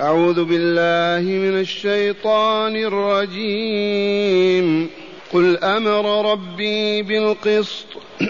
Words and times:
أعوذ 0.00 0.44
بالله 0.44 1.30
من 1.30 1.60
الشيطان 1.60 2.76
الرجيم. 2.76 4.90
قل 5.32 5.58
أمر 5.58 6.32
ربي 6.32 7.02
بالقسط 7.02 7.86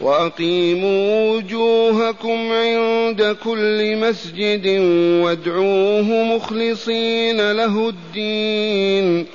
وأقيموا 0.00 1.36
وجوهكم 1.36 2.52
عند 2.52 3.36
كل 3.44 3.96
مسجد 3.96 4.66
وادعوه 5.24 6.36
مخلصين 6.36 7.52
له 7.52 7.88
الدين. 7.88 9.26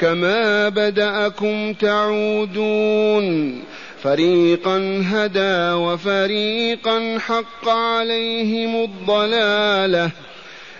كما 0.00 0.68
بدأكم 0.68 1.72
تعودون. 1.72 3.60
فريقا 4.02 5.02
هدى 5.06 5.72
وفريقا 5.72 7.18
حق 7.18 7.68
عليهم 7.68 8.84
الضلالة. 8.84 10.10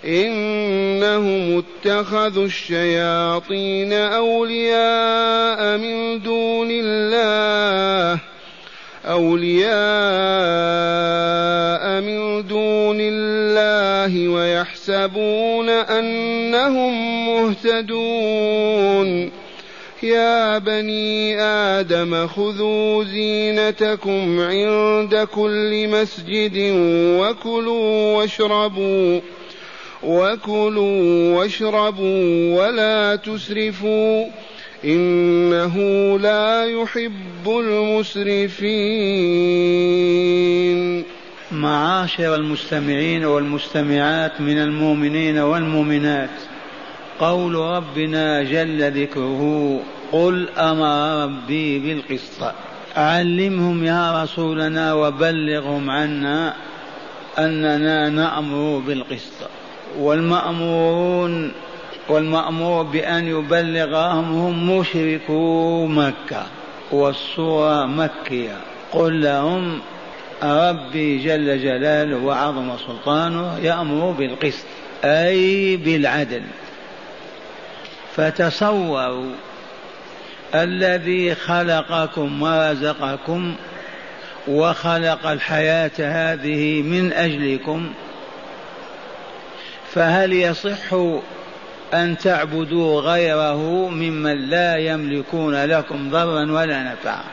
إنهم 0.04 1.62
اتخذوا 1.62 2.44
الشياطين 2.44 3.92
أولياء 3.92 5.78
من 5.78 6.22
دون 6.22 6.68
الله 6.70 8.20
أولياء 9.06 9.70
من 12.00 12.48
دون 12.48 12.98
الله 13.00 14.28
ويحسبون 14.28 15.68
أنهم 15.68 17.26
مهتدون. 17.26 19.30
يا 20.02 20.58
بني 20.58 21.42
آدم 21.42 22.26
خذوا 22.26 23.04
زينتكم 23.04 24.40
عند 24.40 25.28
كل 25.34 25.88
مسجد 25.88 26.56
وكلوا 27.20 28.16
واشربوا. 28.16 29.20
وكلوا 30.02 31.34
واشربوا 31.34 32.54
ولا 32.62 33.16
تسرفوا 33.16 34.26
إنه 34.84 35.76
لا 36.18 36.64
يحب 36.64 37.48
المسرفين 37.48 38.70
معاشر 41.52 42.34
المستمعين 42.34 43.24
والمستمعات 43.24 44.40
من 44.40 44.58
المؤمنين 44.58 45.38
والمؤمنات 45.38 46.30
قول 47.18 47.54
ربنا 47.54 48.42
جل 48.42 49.02
ذكره 49.02 49.80
قل 50.12 50.48
أمر 50.48 51.24
ربي 51.24 51.78
بالقسط 51.78 52.52
علمهم 52.96 53.84
يا 53.84 54.22
رسولنا 54.22 54.94
وبلغهم 54.94 55.90
عنا 55.90 56.54
اننا 57.38 58.08
نامر 58.08 58.78
بالقسط. 58.78 59.59
والمأمورون 59.98 61.52
والمأمور 62.08 62.82
بأن 62.82 63.26
يبلغهم 63.26 64.32
هم 64.32 64.78
مشركو 64.78 65.86
مكة 65.86 66.46
والصورة 66.92 67.86
مكية. 67.86 68.56
قل 68.92 69.22
لهم 69.22 69.80
ربي 70.42 71.18
جل 71.18 71.62
جلاله 71.62 72.16
وعظم 72.16 72.76
سلطانه 72.86 73.58
يأمر 73.62 74.10
بالقسط 74.10 74.64
أي 75.04 75.76
بالعدل. 75.76 76.42
فتصوروا 78.16 79.32
الذي 80.54 81.34
خلقكم 81.34 82.42
ورزقكم 82.42 83.54
وخلق 84.48 85.26
الحياة 85.26 85.90
هذه 85.98 86.82
من 86.82 87.12
أجلكم 87.12 87.92
فهل 89.94 90.32
يصح 90.32 90.94
أن 91.94 92.18
تعبدوا 92.18 93.00
غيره 93.00 93.88
ممن 93.88 94.50
لا 94.50 94.76
يملكون 94.76 95.64
لكم 95.64 96.10
ضرا 96.10 96.52
ولا 96.52 96.82
نفعا؟ 96.82 97.24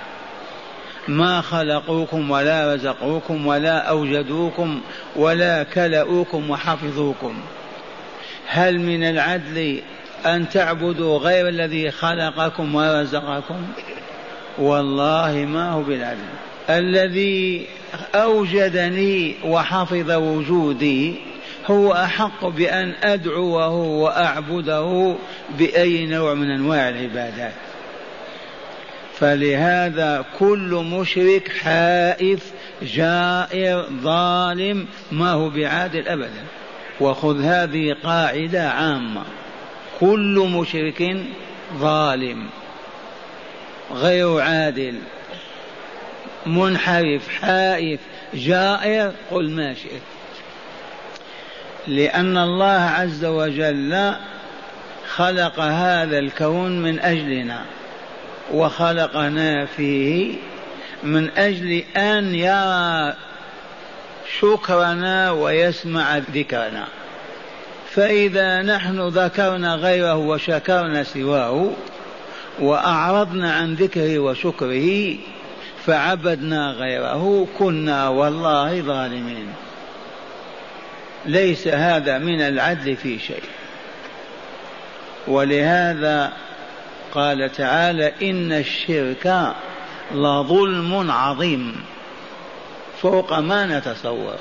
ما 1.07 1.41
خلقوكم 1.41 2.31
ولا 2.31 2.73
رزقوكم 2.73 3.47
ولا 3.47 3.77
أوجدوكم 3.77 4.81
ولا 5.15 5.63
كلؤوكم 5.63 6.49
وحفظوكم. 6.49 7.33
هل 8.47 8.79
من 8.79 9.03
العدل 9.03 9.79
أن 10.25 10.49
تعبدوا 10.49 11.17
غير 11.17 11.47
الذي 11.47 11.91
خلقكم 11.91 12.75
ورزقكم؟ 12.75 13.67
والله 14.57 15.45
ما 15.49 15.71
هو 15.71 15.81
بالعدل. 15.81 16.17
الذي 16.69 17.67
أوجدني 18.15 19.35
وحفظ 19.45 20.11
وجودي 20.11 21.26
هو 21.67 21.93
أحق 21.93 22.45
بأن 22.45 22.93
أدعوه 23.03 23.73
وأعبده 23.75 25.15
بأي 25.57 26.05
نوع 26.05 26.33
من 26.33 26.51
أنواع 26.51 26.89
العبادات. 26.89 27.53
فلهذا 29.19 30.25
كل 30.39 30.85
مشرك 30.91 31.51
حائف 31.51 32.51
جائر 32.81 33.85
ظالم 34.01 34.87
ما 35.11 35.31
هو 35.31 35.49
بعادل 35.49 36.07
أبدا 36.07 36.43
وخذ 36.99 37.41
هذه 37.41 37.95
قاعدة 38.03 38.69
عامة. 38.69 39.23
كل 39.99 40.49
مشرك 40.53 41.17
ظالم 41.77 42.49
غير 43.93 44.39
عادل 44.39 44.99
منحرف 46.45 47.27
حائف 47.41 47.99
جائر 48.33 49.11
قل 49.31 49.49
ما 49.49 49.73
شئت. 49.73 50.16
لأن 51.87 52.37
الله 52.37 52.81
عز 52.81 53.25
وجل 53.25 54.13
خلق 55.15 55.59
هذا 55.59 56.19
الكون 56.19 56.81
من 56.81 56.99
أجلنا 56.99 57.61
وخلقنا 58.53 59.65
فيه 59.65 60.33
من 61.03 61.29
أجل 61.37 61.83
أن 61.97 62.35
يرى 62.35 63.13
شكرنا 64.39 65.31
ويسمع 65.31 66.17
ذكرنا. 66.17 66.87
فإذا 67.91 68.61
نحن 68.61 69.07
ذكرنا 69.07 69.75
غيره 69.75 70.15
وشكرنا 70.15 71.03
سواه 71.03 71.71
وأعرضنا 72.59 73.53
عن 73.53 73.73
ذكره 73.73 74.19
وشكره 74.19 75.15
فعبدنا 75.85 76.71
غيره 76.71 77.47
كنا 77.59 78.09
والله 78.09 78.81
ظالمين. 78.81 79.47
ليس 81.25 81.67
هذا 81.67 82.17
من 82.17 82.41
العدل 82.41 82.95
في 82.95 83.19
شيء. 83.19 83.43
ولهذا 85.27 86.33
قال 87.13 87.51
تعالى 87.51 88.13
إن 88.21 88.51
الشرك 88.51 89.53
لظلم 90.11 91.11
عظيم. 91.11 91.75
فوق 93.01 93.39
ما 93.39 93.65
نتصور. 93.65 94.35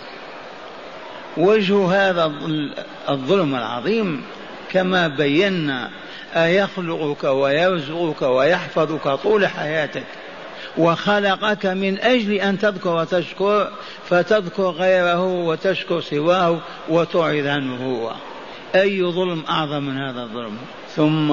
وجه 1.37 1.93
هذا 1.93 2.33
الظلم 3.09 3.55
العظيم 3.55 4.23
كما 4.73 5.09
بينا 5.09 5.91
أيخلقك 6.35 7.25
ويرزقك 7.25 8.23
ويحفظك 8.23 9.09
طول 9.09 9.47
حياتك. 9.47 10.05
وخلقك 10.79 11.67
من 11.67 11.99
أجل 11.99 12.33
أن 12.33 12.59
تذكر 12.59 12.97
وتشكر 12.97 13.71
فتذكر 14.09 14.71
غيره 14.71 15.23
وتشكر 15.23 16.01
سواه 16.01 16.61
وتعرض 16.89 17.47
عنه 17.47 17.87
هو. 17.87 18.13
أي 18.75 19.03
ظلم 19.03 19.45
أعظم 19.49 19.83
من 19.83 19.99
هذا 19.99 20.23
الظلم. 20.23 20.57
ثم 20.97 21.33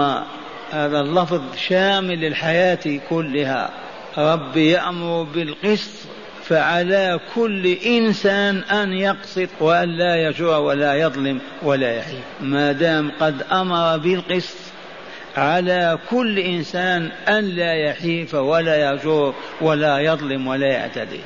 هذا 0.72 1.00
اللفظ 1.00 1.42
شامل 1.56 2.20
للحياة 2.20 3.00
كلها. 3.10 3.70
ربي 4.18 4.72
يأمر 4.72 5.24
بالقسط 5.24 6.08
فعلى 6.44 7.20
كل 7.36 7.68
إنسان 7.68 8.58
أن 8.58 8.94
يقسط 8.94 9.50
وأن 9.60 9.90
لا 9.98 10.16
يجوع 10.28 10.58
ولا 10.58 10.96
يظلم 10.96 11.42
ولا 11.64 11.96
يحيف 11.96 12.24
ما 12.42 12.72
دام 12.72 13.12
قد 13.20 13.42
أمر 13.52 13.98
بالقسط 13.98 14.58
على 15.38 15.98
كل 16.10 16.40
إنسان 16.40 17.12
أن 17.28 17.44
لا 17.44 17.74
يحيف 17.74 18.34
ولا 18.34 18.92
يجور 18.92 19.36
ولا 19.62 20.00
يظلم 20.00 20.48
ولا 20.48 20.68
يعتدي. 20.68 21.20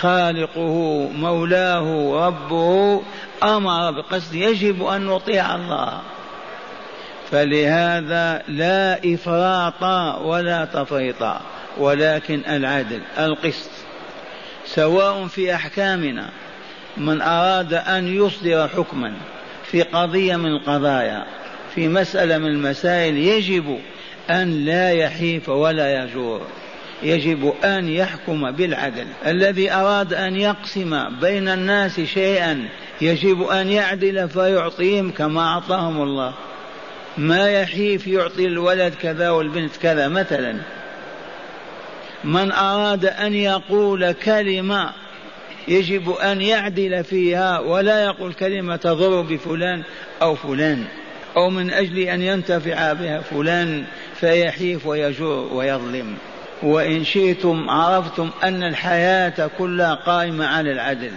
خالقه 0.00 1.08
مولاه 1.14 2.12
ربه 2.26 3.02
أمر 3.42 3.90
بقصد 3.90 4.34
يجب 4.34 4.84
أن 4.86 5.06
نطيع 5.06 5.54
الله. 5.54 6.00
فلهذا 7.30 8.42
لا 8.48 9.14
إفراط 9.14 9.82
ولا 10.22 10.64
تفريط 10.64 11.26
ولكن 11.78 12.42
العدل 12.48 13.00
القسط. 13.18 13.70
سواء 14.66 15.26
في 15.26 15.54
أحكامنا 15.54 16.30
من 16.96 17.22
أراد 17.22 17.74
أن 17.74 18.16
يصدر 18.16 18.68
حكما 18.68 19.12
في 19.64 19.82
قضية 19.82 20.36
من 20.36 20.46
القضايا 20.46 21.26
في 21.78 21.88
مسألة 21.88 22.38
من 22.38 22.46
المسائل 22.46 23.16
يجب 23.16 23.78
أن 24.30 24.64
لا 24.64 24.92
يحيف 24.92 25.48
ولا 25.48 26.04
يجور. 26.04 26.40
يجب 27.02 27.52
أن 27.64 27.88
يحكم 27.88 28.50
بالعدل. 28.50 29.06
الذي 29.26 29.72
أراد 29.72 30.14
أن 30.14 30.36
يقسم 30.36 31.20
بين 31.20 31.48
الناس 31.48 32.00
شيئا 32.00 32.68
يجب 33.00 33.42
أن 33.42 33.68
يعدل 33.68 34.28
فيعطيهم 34.28 35.10
كما 35.10 35.40
أعطاهم 35.40 36.02
الله. 36.02 36.34
ما 37.18 37.48
يحيف 37.48 38.06
يعطي 38.06 38.46
الولد 38.46 38.94
كذا 38.94 39.30
والبنت 39.30 39.76
كذا 39.76 40.08
مثلا. 40.08 40.56
من 42.24 42.52
أراد 42.52 43.04
أن 43.06 43.34
يقول 43.34 44.12
كلمة 44.12 44.90
يجب 45.68 46.10
أن 46.10 46.40
يعدل 46.40 47.04
فيها 47.04 47.58
ولا 47.58 48.04
يقول 48.04 48.32
كلمة 48.32 48.76
تضر 48.76 49.20
بفلان 49.20 49.82
أو 50.22 50.34
فلان. 50.34 50.84
أو 51.36 51.50
من 51.50 51.70
أجل 51.70 51.98
أن 51.98 52.22
ينتفع 52.22 52.92
بها 52.92 53.20
فلان 53.20 53.84
فيحيف 54.14 54.86
ويجور 54.86 55.52
ويظلم. 55.52 56.16
وإن 56.62 57.04
شئتم 57.04 57.70
عرفتم 57.70 58.30
أن 58.44 58.62
الحياة 58.62 59.50
كلها 59.58 59.94
قائمة 59.94 60.46
على 60.46 60.72
العدل. 60.72 61.12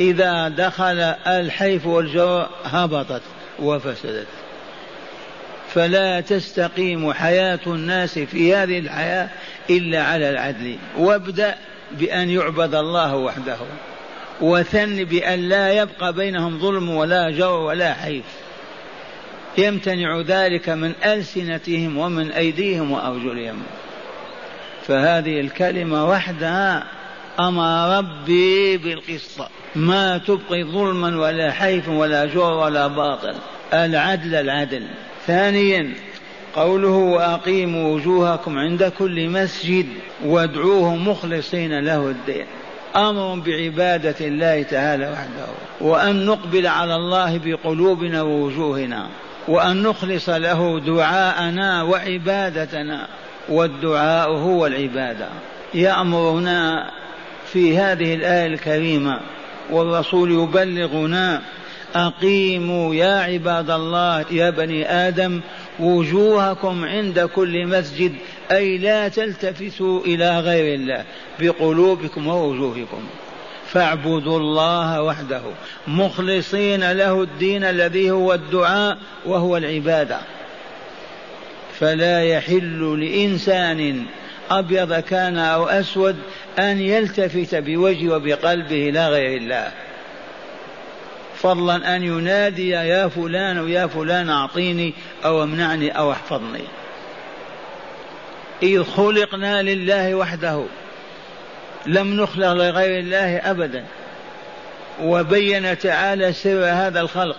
إذا 0.00 0.48
دخل 0.48 0.98
الحيف 1.26 1.86
والجور 1.86 2.48
هبطت 2.64 3.22
وفسدت. 3.58 4.26
فلا 5.74 6.20
تستقيم 6.20 7.12
حياة 7.12 7.60
الناس 7.66 8.18
في 8.18 8.54
هذه 8.54 8.78
الحياة 8.78 9.28
إلا 9.70 10.02
على 10.02 10.30
العدل. 10.30 10.76
وابدأ 10.98 11.54
بأن 11.92 12.30
يعبد 12.30 12.74
الله 12.74 13.16
وحده. 13.16 13.56
وثن 14.40 15.04
بأن 15.04 15.48
لا 15.48 15.72
يبقى 15.72 16.12
بينهم 16.12 16.58
ظلم 16.58 16.90
ولا 16.90 17.30
جور 17.30 17.60
ولا 17.60 17.94
حيف. 17.94 18.24
يمتنع 19.58 20.20
ذلك 20.20 20.68
من 20.68 20.92
ألسنتهم 21.04 21.98
ومن 21.98 22.30
أيديهم 22.30 22.92
وأرجلهم. 22.92 23.62
فهذه 24.86 25.40
الكلمة 25.40 26.08
وحدها 26.08 26.84
أمر 27.40 27.98
ربي 27.98 28.76
بالقسط. 28.76 29.48
ما 29.76 30.18
تبقي 30.18 30.64
ظلما 30.64 31.20
ولا 31.20 31.52
حيف 31.52 31.88
ولا 31.88 32.24
جور 32.24 32.52
ولا 32.52 32.86
باطل. 32.86 33.34
العدل 33.72 34.34
العدل. 34.34 34.86
ثانيا 35.26 35.94
قوله 36.54 36.88
وأقيموا 36.88 37.94
وجوهكم 37.94 38.58
عند 38.58 38.92
كل 38.98 39.28
مسجد 39.28 39.86
وادعوه 40.24 40.96
مخلصين 40.96 41.80
له 41.80 42.08
الدين. 42.10 42.46
أمر 42.96 43.34
بعبادة 43.34 44.26
الله 44.26 44.62
تعالى 44.62 45.10
وحده. 45.12 45.46
وأن 45.80 46.26
نقبل 46.26 46.66
على 46.66 46.96
الله 46.96 47.40
بقلوبنا 47.44 48.22
ووجوهنا. 48.22 49.08
وأن 49.48 49.82
نخلص 49.82 50.28
له 50.28 50.80
دعاءنا 50.80 51.82
وعبادتنا 51.82 53.06
والدعاء 53.48 54.30
هو 54.30 54.66
العبادة. 54.66 55.28
يأمرنا 55.74 56.90
في 57.46 57.78
هذه 57.78 58.14
الآية 58.14 58.46
الكريمة 58.46 59.20
والرسول 59.70 60.32
يبلغنا 60.32 61.42
أقيموا 61.94 62.94
يا 62.94 63.20
عباد 63.20 63.70
الله 63.70 64.24
يا 64.30 64.50
بني 64.50 64.90
آدم 64.90 65.40
وجوهكم 65.80 66.84
عند 66.84 67.20
كل 67.20 67.66
مسجد 67.66 68.12
أي 68.52 68.78
لا 68.78 69.08
تلتفتوا 69.08 70.00
إلى 70.00 70.40
غير 70.40 70.74
الله 70.74 71.04
بقلوبكم 71.40 72.26
ووجوهكم. 72.26 73.02
فاعبدوا 73.74 74.38
الله 74.38 75.02
وحده 75.02 75.42
مخلصين 75.86 76.92
له 76.92 77.22
الدين 77.22 77.64
الذي 77.64 78.10
هو 78.10 78.34
الدعاء 78.34 78.98
وهو 79.26 79.56
العبادة. 79.56 80.18
فلا 81.80 82.24
يحل 82.24 83.00
لإنسان 83.00 84.04
أبيض 84.50 84.94
كان 84.94 85.38
أو 85.38 85.66
أسود 85.66 86.16
أن 86.58 86.80
يلتفت 86.80 87.54
بوجهه 87.54 88.16
وبقلبه 88.16 88.88
إلى 88.88 89.08
غير 89.08 89.36
الله. 89.36 89.72
فضلا 91.36 91.96
أن 91.96 92.02
ينادي 92.02 92.68
يا 92.68 93.08
فلان 93.08 93.58
ويا 93.58 93.86
فلان 93.86 94.30
أعطيني 94.30 94.94
أو 95.24 95.42
امنعني 95.42 95.98
أو 95.98 96.12
احفظني. 96.12 96.64
إذ 98.62 98.82
خلقنا 98.82 99.62
لله 99.62 100.14
وحده 100.14 100.64
لم 101.86 102.20
نخلق 102.20 102.52
لغير 102.52 102.98
الله 102.98 103.36
أبدا. 103.36 103.84
وبين 105.02 105.78
تعالى 105.78 106.32
سر 106.32 106.64
هذا 106.64 107.00
الخلق. 107.00 107.36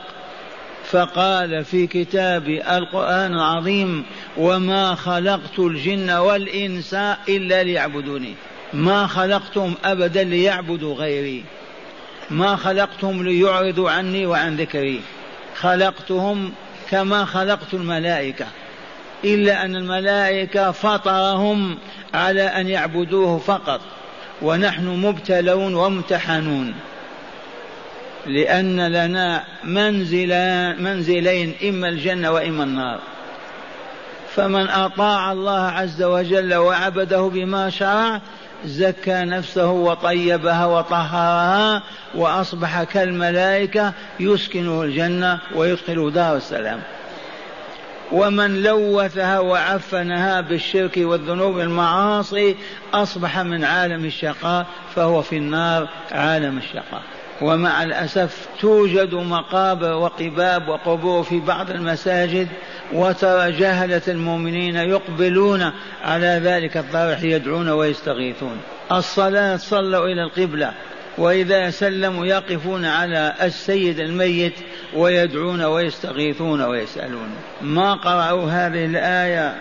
فقال 0.92 1.66
في 1.66 1.88
كتاب 1.88 2.50
القرآن 2.50 3.34
العظيم 3.34 4.06
وما 4.38 4.96
خلقت 4.96 5.60
الجن 5.60 6.12
والإنس 6.12 6.94
إلا 7.30 7.64
ليعبدوني. 7.64 8.34
ما 8.74 9.08
خلقتهم 9.08 9.74
أبدا 9.86 10.24
ليعبدوا 10.24 10.96
غيري. 10.96 11.44
ما 12.30 12.56
خلقتهم 12.56 13.24
ليعرضوا 13.24 13.92
عني 13.92 14.26
وعن 14.26 14.56
ذكري. 14.56 15.02
خلقتهم 15.56 16.54
كما 16.90 17.26
خلقت 17.26 17.74
الملائكة. 17.74 18.46
إلا 19.24 19.66
أن 19.66 19.76
الملائكة 19.76 20.72
فطرهم 20.72 21.78
على 22.14 22.44
أن 22.44 22.68
يعبدوه 22.68 23.38
فقط. 23.38 23.82
ونحن 24.42 24.88
مبتلون 24.88 25.76
وممتحنون 25.76 26.74
لأن 28.26 28.88
لنا 28.88 29.44
منزلان 29.64 30.84
منزلين 30.84 31.54
إما 31.70 31.90
الجنة 31.90 32.32
وإما 32.32 32.64
النار. 32.64 33.00
فمن 34.36 34.70
أطاع 34.70 35.32
الله 35.32 35.62
عز 35.62 36.04
وجل 36.04 36.54
وعبده 36.56 37.22
بما 37.22 37.70
شرع 37.70 38.22
زكى 38.66 39.24
نفسه 39.24 39.72
وطيبها 39.72 40.66
وطهرها 40.66 41.84
وأصبح 42.16 42.84
كالملائكة 42.84 43.94
يسكنه 44.20 44.84
الجنة 44.84 45.40
ويدخله 45.56 46.12
دار 46.12 46.36
السلام. 46.36 46.82
ومن 48.12 48.64
لوثها 48.64 49.40
وعفنها 49.40 50.42
بالشرك 50.42 50.98
والذنوب 50.98 51.56
والمعاصي 51.56 52.56
أصبح 52.94 53.40
من 53.40 53.64
عالم 53.64 54.06
الشقاء 54.06 54.66
فهو 54.96 55.22
في 55.22 55.38
النار 55.38 55.90
عالم 56.12 56.58
الشقاء. 56.58 57.02
ومع 57.42 57.84
الأسف 57.84 58.48
توجد 58.60 59.14
مقابر 59.14 59.94
وقباب 59.94 60.68
وقبور 60.68 61.24
في 61.24 61.40
بعض 61.40 61.70
المساجد 61.70 62.48
وترى 62.94 63.52
جهلة 63.52 64.02
المؤمنين 64.08 64.76
يقبلون 64.76 65.72
على 66.04 66.42
ذلك 66.44 66.78
الضرح 66.78 67.24
يدعون 67.24 67.70
ويستغيثون. 67.70 68.58
الصلاة 68.92 69.58
صلوا 69.58 70.06
إلى 70.06 70.24
القبلة. 70.24 70.74
وإذا 71.18 71.70
سلموا 71.70 72.26
يقفون 72.26 72.86
على 72.86 73.34
السيد 73.42 74.00
الميت 74.00 74.54
ويدعون 74.96 75.62
ويستغيثون 75.62 76.62
ويسألون. 76.62 77.30
ما 77.62 77.94
قرأوا 77.94 78.50
هذه 78.50 78.86
الآية؟ 78.86 79.56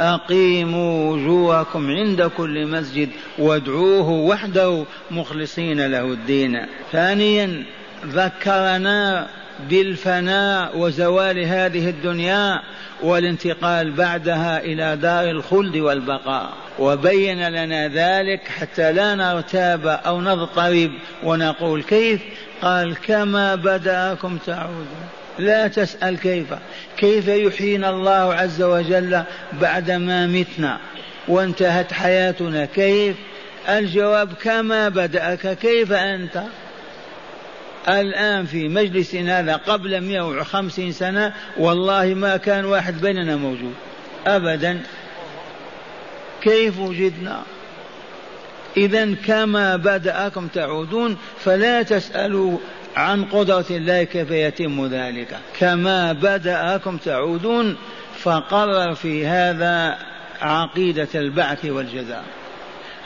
أقيموا 0.00 1.12
وجوهكم 1.12 1.90
عند 1.90 2.22
كل 2.22 2.66
مسجد 2.66 3.08
وادعوه 3.38 4.10
وحده 4.10 4.84
مخلصين 5.10 5.86
له 5.86 6.04
الدين. 6.04 6.66
ثانيا 6.92 7.64
ذكرنا 8.06 9.26
بالفناء 9.70 10.78
وزوال 10.78 11.38
هذه 11.38 11.88
الدنيا 11.90 12.60
والانتقال 13.02 13.92
بعدها 13.92 14.60
إلى 14.60 14.96
دار 14.96 15.30
الخلد 15.30 15.76
والبقاء. 15.76 16.52
وبين 16.78 17.48
لنا 17.48 17.88
ذلك 17.88 18.48
حتى 18.48 18.92
لا 18.92 19.14
نرتاب 19.14 19.86
أو 19.86 20.20
نضطرب 20.20 20.90
ونقول 21.22 21.82
كيف؟ 21.82 22.20
قال 22.62 22.96
كما 23.06 23.54
بدأكم 23.54 24.38
تعودون. 24.46 24.86
لا 25.38 25.68
تسأل 25.68 26.18
كيف. 26.18 26.46
كيف 26.96 27.28
يحيينا 27.28 27.90
الله 27.90 28.34
عز 28.34 28.62
وجل 28.62 29.22
بعدما 29.60 30.26
متنا؟ 30.26 30.78
وانتهت 31.28 31.92
حياتنا. 31.92 32.64
كيف؟ 32.64 33.16
الجواب 33.68 34.32
كما 34.32 34.88
بدأك. 34.88 35.58
كيف 35.58 35.92
أنت؟ 35.92 36.42
الآن 37.88 38.46
في 38.46 38.68
مجلسنا 38.68 39.40
هذا 39.40 39.56
قبل 39.56 40.00
150 40.00 40.92
سنة 40.92 41.32
والله 41.56 42.14
ما 42.14 42.36
كان 42.36 42.64
واحد 42.64 43.00
بيننا 43.00 43.36
موجود. 43.36 43.74
أبدا. 44.26 44.80
كيف 46.42 46.78
وجدنا؟ 46.78 47.42
إذا 48.76 49.14
كما 49.14 49.76
بدأكم 49.76 50.46
تعودون 50.46 51.16
فلا 51.38 51.82
تسألوا 51.82 52.58
عن 52.96 53.24
قدرة 53.24 53.66
الله 53.70 54.04
كيف 54.04 54.30
يتم 54.30 54.86
ذلك. 54.86 55.38
كما 55.58 56.12
بدأكم 56.12 56.96
تعودون 56.96 57.76
فقرر 58.18 58.94
في 58.94 59.26
هذا 59.26 59.98
عقيدة 60.40 61.08
البعث 61.14 61.64
والجزاء. 61.64 62.24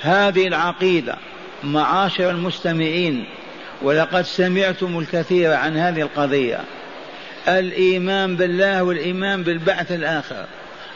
هذه 0.01 0.47
العقيدة 0.47 1.17
معاشر 1.65 2.31
المستمعين 2.31 3.27
ولقد 3.83 4.23
سمعتم 4.23 4.99
الكثير 4.99 5.53
عن 5.53 5.77
هذه 5.77 6.01
القضية. 6.01 6.61
الإيمان 7.49 8.37
بالله 8.37 8.83
والإيمان 8.83 9.43
بالبعث 9.43 9.93
الآخر. 9.93 10.47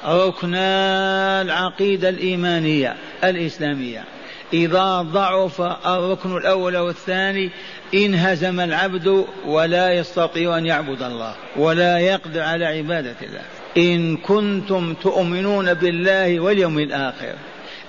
ركنا 0.07 1.43
العقيدة 1.43 2.09
الإيمانية 2.09 2.97
الإسلامية. 3.25 4.05
إذا 4.53 5.03
ضعف 5.03 5.61
الركن 5.87 6.37
الأول 6.37 6.76
والثاني 6.76 7.50
انهزم 7.95 8.61
العبد 8.61 9.25
ولا 9.47 9.93
يستطيع 9.93 10.59
أن 10.59 10.67
يعبد 10.67 11.03
الله 11.03 11.35
ولا 11.57 11.99
يقدر 11.99 12.41
على 12.41 12.67
عبادة 12.67 13.17
الله. 13.23 13.43
إن 13.76 14.17
كنتم 14.17 14.95
تؤمنون 14.95 15.75
بالله 15.75 16.41
واليوم 16.41 16.79
الآخر. 16.79 17.35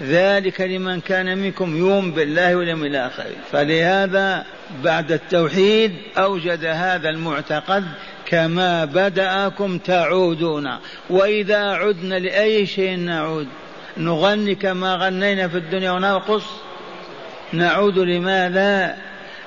ذلك 0.02 0.62
لمن 0.62 1.02
كان 1.02 1.38
منكم 1.38 1.78
يؤمن 1.78 2.12
بالله 2.12 2.56
واليوم 2.56 2.84
الآخر. 2.84 3.25
فلهذا 3.52 4.46
بعد 4.84 5.12
التوحيد 5.12 5.94
أوجد 6.18 6.66
هذا 6.66 7.10
المعتقد 7.10 7.84
كما 8.25 8.86
بدأكم 8.86 9.78
تعودون. 9.78 10.70
وإذا 11.10 11.58
عدنا 11.58 12.20
لأي 12.20 12.66
شيء 12.66 12.98
نعود؟ 12.98 13.48
نغني 13.98 14.56
كما 14.56 14.96
غنينا 14.96 15.48
في 15.48 15.58
الدنيا 15.58 15.92
ونرقص 15.92 16.44
نعود 17.54 18.00
لماذا؟ 18.00 18.98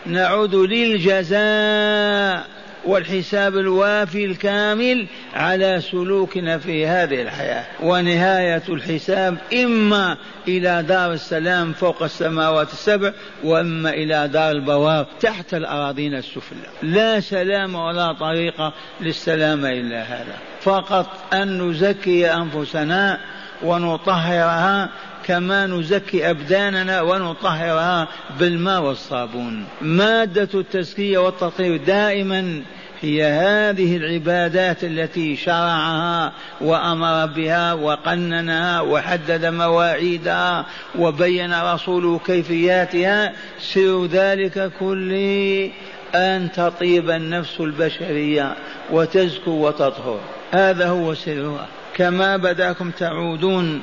نعود 0.07 0.55
للجزاء. 0.55 2.47
والحساب 2.85 3.57
الوافي 3.57 4.25
الكامل 4.25 5.07
على 5.35 5.81
سلوكنا 5.81 6.59
في 6.59 6.87
هذه 6.87 7.23
الحياة. 7.23 7.65
ونهاية 7.83 8.63
الحساب 8.69 9.37
إما 9.53 10.17
إلى 10.49 10.83
دار 10.83 11.13
السلام 11.13 11.73
فوق 11.73 12.03
السماوات 12.03 12.73
السبع 12.73 13.13
وإما 13.45 13.91
إلى 13.91 14.29
دار 14.29 14.51
البوار 14.51 15.07
تحت 15.21 15.55
الأراضين 15.55 16.15
السفلى. 16.15 16.69
لا 16.83 17.21
سلام 17.21 17.75
ولا 17.75 18.13
طريقة 18.13 18.73
للسلام 19.01 19.67
إلا 19.67 20.03
هذا. 20.03 20.37
فقط 20.61 21.07
أن 21.33 21.71
نزكي 21.71 22.33
أنفسنا 22.33 23.21
ونطهرها 23.63 24.89
كما 25.29 25.67
نزكي 25.67 26.31
أبداننا 26.31 27.01
ونطهرها 27.03 28.09
بالماء 28.41 28.83
والصابون. 28.83 29.65
مادة 29.81 30.49
التزكية 30.55 31.19
والتطهير 31.19 31.77
دائما 31.77 32.63
هي 33.01 33.25
هذه 33.25 33.97
العبادات 33.97 34.85
التي 34.85 35.37
شرعها 35.37 36.33
وأمر 36.61 37.27
بها 37.27 37.73
وقننها 37.73 38.81
وحدد 38.81 39.47
مواعيدها 39.47 40.67
وبين 40.99 41.63
رسوله 41.63 42.21
كيفياتها. 42.27 43.33
سر 43.61 44.07
ذلك 44.07 44.73
كله 44.81 45.71
أن 46.15 46.49
تطيب 46.53 47.11
النفس 47.11 47.61
البشرية 47.61 48.55
وتزكو 48.91 49.51
وتطهر. 49.51 50.21
هذا 50.51 50.89
هو 50.89 51.15
سرها. 51.15 51.67
كما 51.95 52.37
بدأكم 52.37 52.91
تعودون 52.91 53.83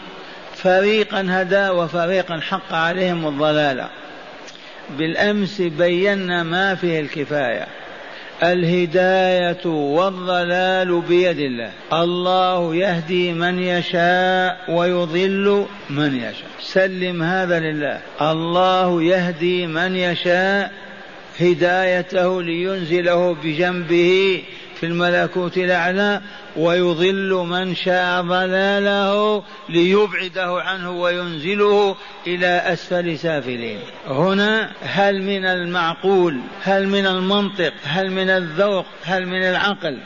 فريقا 0.55 1.25
هدى 1.29 1.69
وفريقا 1.69 2.39
حق 2.39 2.73
عليهم 2.73 3.27
الضلاله 3.27 3.89
بالأمس 4.97 5.61
بينا 5.61 6.43
ما 6.43 6.75
فيه 6.75 6.99
الكفاية. 6.99 7.67
الهداية 8.43 9.65
والضلال 9.65 11.01
بيد 11.01 11.39
الله. 11.39 11.71
الله 11.93 12.75
يهدي 12.75 13.33
من 13.33 13.59
يشاء 13.59 14.57
ويضل 14.69 15.65
من 15.89 16.15
يشاء. 16.15 16.49
سلم 16.61 17.23
هذا 17.23 17.59
لله. 17.59 17.99
الله 18.21 19.03
يهدي 19.03 19.67
من 19.67 19.95
يشاء. 19.95 20.71
هدايته 21.39 22.41
لينزله 22.41 23.35
بجنبه. 23.43 24.43
في 24.79 24.85
الملكوت 24.85 25.57
الأعلى 25.57 26.21
ويضل 26.55 27.33
من 27.33 27.75
شاء 27.75 28.21
ضلاله 28.21 29.43
ليبعده 29.69 30.61
عنه 30.61 30.91
وينزله 30.91 31.95
إلى 32.27 32.47
أسفل 32.47 33.19
سافلين. 33.19 33.79
هنا 34.07 34.71
هل 34.81 35.21
من 35.21 35.45
المعقول 35.45 36.39
هل 36.63 36.87
من 36.87 37.05
المنطق 37.05 37.73
هل 37.83 38.11
من 38.11 38.29
الذوق 38.29 38.85
هل 39.03 39.25
من 39.25 39.43
العقل؟ 39.43 39.99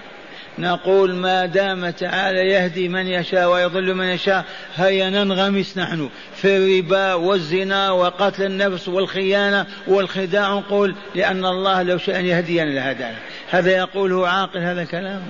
نقول 0.59 1.15
ما 1.15 1.45
دام 1.45 1.89
تعالى 1.89 2.39
يهدي 2.39 2.87
من 2.87 3.07
يشاء 3.07 3.51
ويضل 3.51 3.93
من 3.93 4.05
يشاء 4.05 4.45
هيا 4.75 5.09
ننغمس 5.09 5.77
نحن 5.77 6.09
في 6.35 6.57
الربا 6.57 7.13
والزنا 7.13 7.91
وقتل 7.91 8.43
النفس 8.43 8.87
والخيانة 8.87 9.65
والخداع. 9.87 10.53
نقول 10.53 10.95
لأن 11.15 11.45
الله 11.45 11.83
لو 11.83 11.97
شاء 11.97 12.19
أن 12.19 12.25
يهدينا 12.25 12.69
لهدانا. 12.69 13.17
هذا 13.51 13.71
يقوله 13.71 14.27
عاقل 14.27 14.59
هذا 14.59 14.83
كلام 14.83 15.21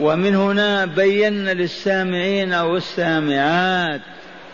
ومن 0.00 0.34
هنا 0.34 0.84
بينا 0.84 1.54
للسامعين 1.54 2.54
والسامعات 2.54 4.00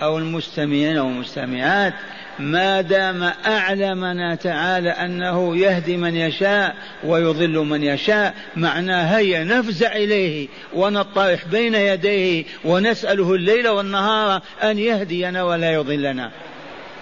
أو 0.03 0.19
المستمعين 0.19 0.99
والمستمعات 0.99 1.95
ما 2.39 2.81
دام 2.81 3.23
أعلمنا 3.47 4.35
تعالى 4.35 4.91
أنه 4.91 5.57
يهدي 5.57 5.97
من 5.97 6.17
يشاء 6.17 6.77
ويضل 7.05 7.59
من 7.59 7.83
يشاء 7.83 8.35
معناه 8.57 9.17
هيا 9.19 9.45
نفزع 9.45 9.93
إليه 9.93 10.49
ونطرح 10.75 11.45
بين 11.45 11.75
يديه 11.75 12.45
ونسأله 12.65 13.35
الليل 13.35 13.69
والنهار 13.69 14.43
أن 14.63 14.79
يهدينا 14.79 15.43
ولا 15.43 15.73
يضلنا. 15.73 16.31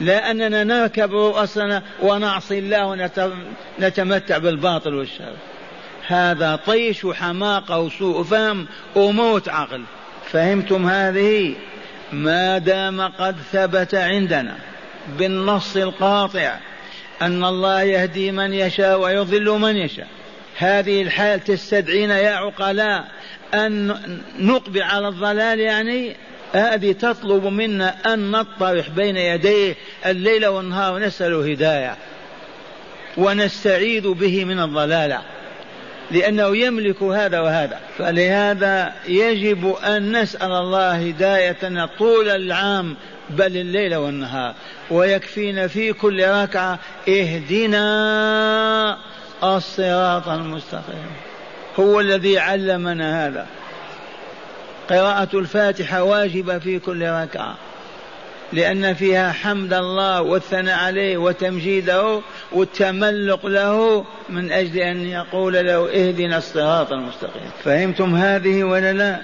لا 0.00 0.30
أننا 0.30 0.64
نركب 0.64 1.12
رؤوسنا 1.12 1.82
ونعصي 2.02 2.58
الله 2.58 2.86
ونتمتع 3.78 4.38
بالباطل 4.38 4.94
والشر. 4.94 5.32
هذا 6.06 6.56
طيش 6.56 7.04
وحماقة 7.04 7.78
وسوء 7.78 8.22
فهم 8.22 8.66
وموت 8.94 9.48
عقل. 9.48 9.82
فهمتم 10.30 10.86
هذه؟ 10.86 11.54
ما 12.12 12.58
دام 12.58 13.00
قد 13.00 13.36
ثبت 13.52 13.94
عندنا 13.94 14.56
بالنص 15.18 15.76
القاطع 15.76 16.56
أن 17.22 17.44
الله 17.44 17.82
يهدي 17.82 18.32
من 18.32 18.52
يشاء 18.52 19.00
ويضل 19.00 19.50
من 19.50 19.76
يشاء. 19.76 20.08
هذه 20.58 21.02
الحال 21.02 21.44
تستدعينا 21.44 22.18
يا 22.18 22.30
عقلاء 22.30 23.04
أن 23.54 23.96
نقبل 24.38 24.82
على 24.82 25.08
الضلال 25.08 25.60
يعني؟ 25.60 26.16
هذه 26.52 26.92
تطلب 26.92 27.46
منا 27.46 28.14
أن 28.14 28.30
نطرح 28.30 28.88
بين 28.88 29.16
يديه 29.16 29.74
الليل 30.06 30.46
والنهار 30.46 30.94
ونسأل 30.94 31.34
هداية 31.34 31.96
ونستعيذ 33.16 34.12
به 34.12 34.44
من 34.44 34.60
الضلالة. 34.60 35.22
لأنه 36.10 36.56
يملك 36.56 37.02
هذا 37.02 37.40
وهذا. 37.40 37.80
فلهذا 37.98 38.92
يجب 39.08 39.74
أن 39.84 40.22
نسأل 40.22 40.52
الله 40.52 41.08
هدايتنا 41.08 41.88
طول 41.98 42.28
العام 42.28 42.96
بل 43.30 43.56
الليل 43.56 43.96
والنهار. 43.96 44.54
ويكفينا 44.90 45.66
في 45.66 45.92
كل 45.92 46.28
ركعة 46.28 46.78
اهدنا 47.08 48.98
الصراط 49.44 50.28
المستقيم. 50.28 51.10
هو 51.80 52.00
الذي 52.00 52.38
علمنا 52.38 53.26
هذا. 53.26 53.46
قراءة 54.90 55.38
الفاتحة 55.38 56.02
واجبة 56.02 56.58
في 56.58 56.78
كل 56.78 57.08
ركعة. 57.08 57.54
لأن 58.52 58.94
فيها 58.94 59.32
حمد 59.32 59.72
الله 59.72 60.22
والثناء 60.22 60.78
عليه 60.78 61.16
وتمجيده 61.16 62.20
والتملق 62.52 63.46
له 63.46 64.04
من 64.28 64.52
أجل 64.52 64.78
أن 64.78 65.06
يقول 65.06 65.52
له 65.54 65.90
اهدنا 65.94 66.38
الصراط 66.38 66.92
المستقيم. 66.92 67.50
فهمتم 67.64 68.14
هذه 68.14 68.64
ولا 68.64 68.92
لا؟ 68.92 69.20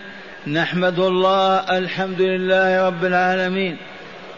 نحمد 0.46 0.98
الله 0.98 1.78
الحمد 1.78 2.20
لله 2.20 2.86
رب 2.86 3.04
العالمين. 3.04 3.76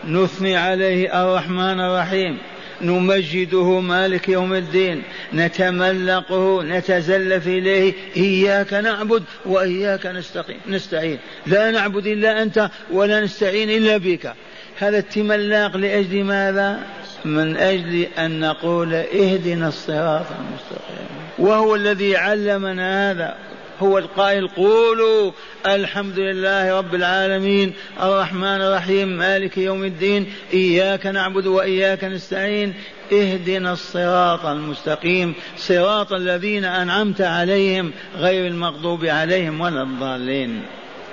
نثني 0.08 0.56
عليه 0.56 1.22
الرحمن 1.22 1.80
الرحيم. 1.80 2.38
نمجده 2.82 3.80
مالك 3.80 4.28
يوم 4.28 4.54
الدين. 4.54 5.02
نتملقه 5.34 6.62
نتزلف 6.62 7.48
إليه. 7.48 7.92
إياك 8.16 8.72
نعبد 8.72 9.22
وإياك 9.44 10.06
نستقيم. 10.06 10.60
نستعين. 10.68 11.18
لا 11.46 11.70
نعبد 11.70 12.06
إلا 12.06 12.42
أنت 12.42 12.70
ولا 12.92 13.20
نستعين 13.20 13.70
إلا 13.70 13.96
بك. 13.96 14.34
هذا 14.78 14.98
التملاق 14.98 15.76
لأجل 15.76 16.24
ماذا؟ 16.24 16.80
من 17.24 17.56
أجل 17.56 18.06
أن 18.18 18.40
نقول 18.40 18.94
اهدنا 18.94 19.68
الصراط 19.68 20.26
المستقيم. 20.40 21.06
وهو 21.38 21.74
الذي 21.74 22.16
علمنا 22.16 23.10
هذا. 23.10 23.36
هو 23.80 23.98
القائل 23.98 24.48
قولوا 24.48 25.32
الحمد 25.66 26.18
لله 26.18 26.78
رب 26.78 26.94
العالمين 26.94 27.72
الرحمن 28.02 28.60
الرحيم 28.60 29.08
مالك 29.08 29.58
يوم 29.58 29.84
الدين 29.84 30.32
إياك 30.52 31.06
نعبد 31.06 31.46
وإياك 31.46 32.04
نستعين. 32.04 32.74
اهدنا 33.12 33.72
الصراط 33.72 34.46
المستقيم. 34.46 35.34
صراط 35.56 36.12
الذين 36.12 36.64
أنعمت 36.64 37.20
عليهم 37.20 37.92
غير 38.16 38.46
المغضوب 38.46 39.04
عليهم 39.04 39.60
ولا 39.60 39.82
الضالين. 39.82 40.62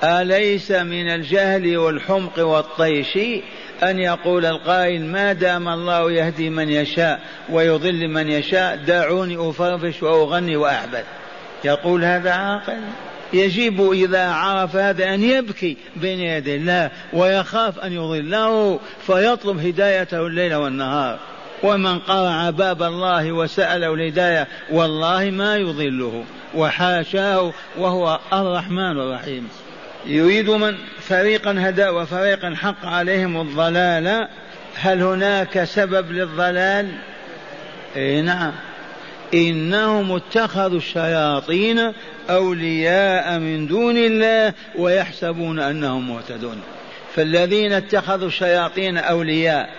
أليس 0.03 0.71
من 0.71 1.09
الجهل 1.09 1.77
والحمق 1.77 2.39
والطيش 2.39 3.17
أن 3.83 3.99
يقول 3.99 4.45
القائل 4.45 5.05
ما 5.05 5.33
دام 5.33 5.69
الله 5.69 6.11
يهدي 6.11 6.49
من 6.49 6.69
يشاء 6.69 7.19
ويضل 7.49 8.07
من 8.07 8.31
يشاء 8.31 8.75
دعوني 8.75 9.49
أفرفش 9.49 10.03
وأغني 10.03 10.55
وأعبد. 10.55 11.03
يقول 11.63 12.03
هذا 12.03 12.31
عاقل. 12.31 12.79
يجب 13.33 13.91
إذا 13.91 14.25
عرف 14.25 14.75
هذا 14.75 15.13
أن 15.13 15.23
يبكي 15.23 15.77
بين 15.95 16.19
يدي 16.19 16.55
الله 16.55 16.91
ويخاف 17.13 17.79
أن 17.79 17.93
يضله 17.93 18.79
فيطلب 19.07 19.65
هدايته 19.65 20.27
الليل 20.27 20.55
والنهار. 20.55 21.19
ومن 21.63 21.99
قرع 21.99 22.49
باب 22.49 22.83
الله 22.83 23.31
وسأله 23.31 23.93
الهداية 23.93 24.47
والله 24.71 25.29
ما 25.29 25.57
يضله. 25.57 26.23
وحاشاه 26.55 27.53
وهو 27.77 28.19
الرحمن 28.33 28.99
الرحيم. 28.99 29.49
يريد 30.05 30.49
من 30.49 30.75
فريقا 30.99 31.55
هدى 31.59 31.87
وفريقا 31.87 32.55
حق 32.55 32.85
عليهم 32.85 33.41
الضلال 33.41 34.27
هل 34.75 35.01
هناك 35.01 35.63
سبب 35.63 36.11
للضلال؟ 36.11 36.87
اي 37.95 38.21
نعم. 38.21 38.51
إنهم 39.33 40.11
اتخذوا 40.11 40.77
الشياطين 40.77 41.93
أولياء 42.29 43.39
من 43.39 43.67
دون 43.67 43.97
الله 43.97 44.53
ويحسبون 44.75 45.59
أنهم 45.59 46.09
مهتدون 46.09 46.61
فالذين 47.15 47.73
اتخذوا 47.73 48.27
الشياطين 48.27 48.97
أولياء 48.97 49.69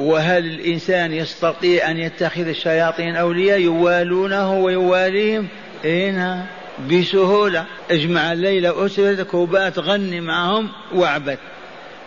وهل 0.00 0.46
الإنسان 0.46 1.12
يستطيع 1.12 1.90
أن 1.90 1.98
يتخذ 1.98 2.48
الشياطين 2.48 3.16
أولياء؟ 3.16 3.60
يوالونه 3.60 4.54
ويواليهم. 4.54 5.48
اي 5.84 6.10
نعم. 6.10 6.44
بسهولة. 6.90 7.64
اجمع 7.90 8.32
الليلة 8.32 8.86
أسرتك 8.86 9.26
كوبات 9.26 9.78
غني 9.78 10.20
معهم 10.20 10.68
واعبد. 10.92 11.38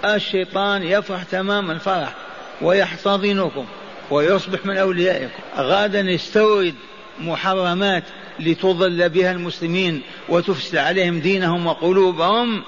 الشيطان 0.05 0.83
يفرح 0.83 1.24
تمام 1.24 1.71
الفرح 1.71 2.13
ويحتضنكم 2.62 3.65
ويصبح 4.12 4.65
من 4.65 4.77
أوليائكم. 4.77 5.39
غدا 5.57 6.00
يستورد 6.00 6.75
محرمات 7.19 8.03
لتضل 8.39 9.09
بها 9.09 9.31
المسلمين 9.31 10.01
وتفسد 10.29 10.75
عليهم 10.75 11.19
دينهم 11.19 11.67
وقلوبهم. 11.67 12.63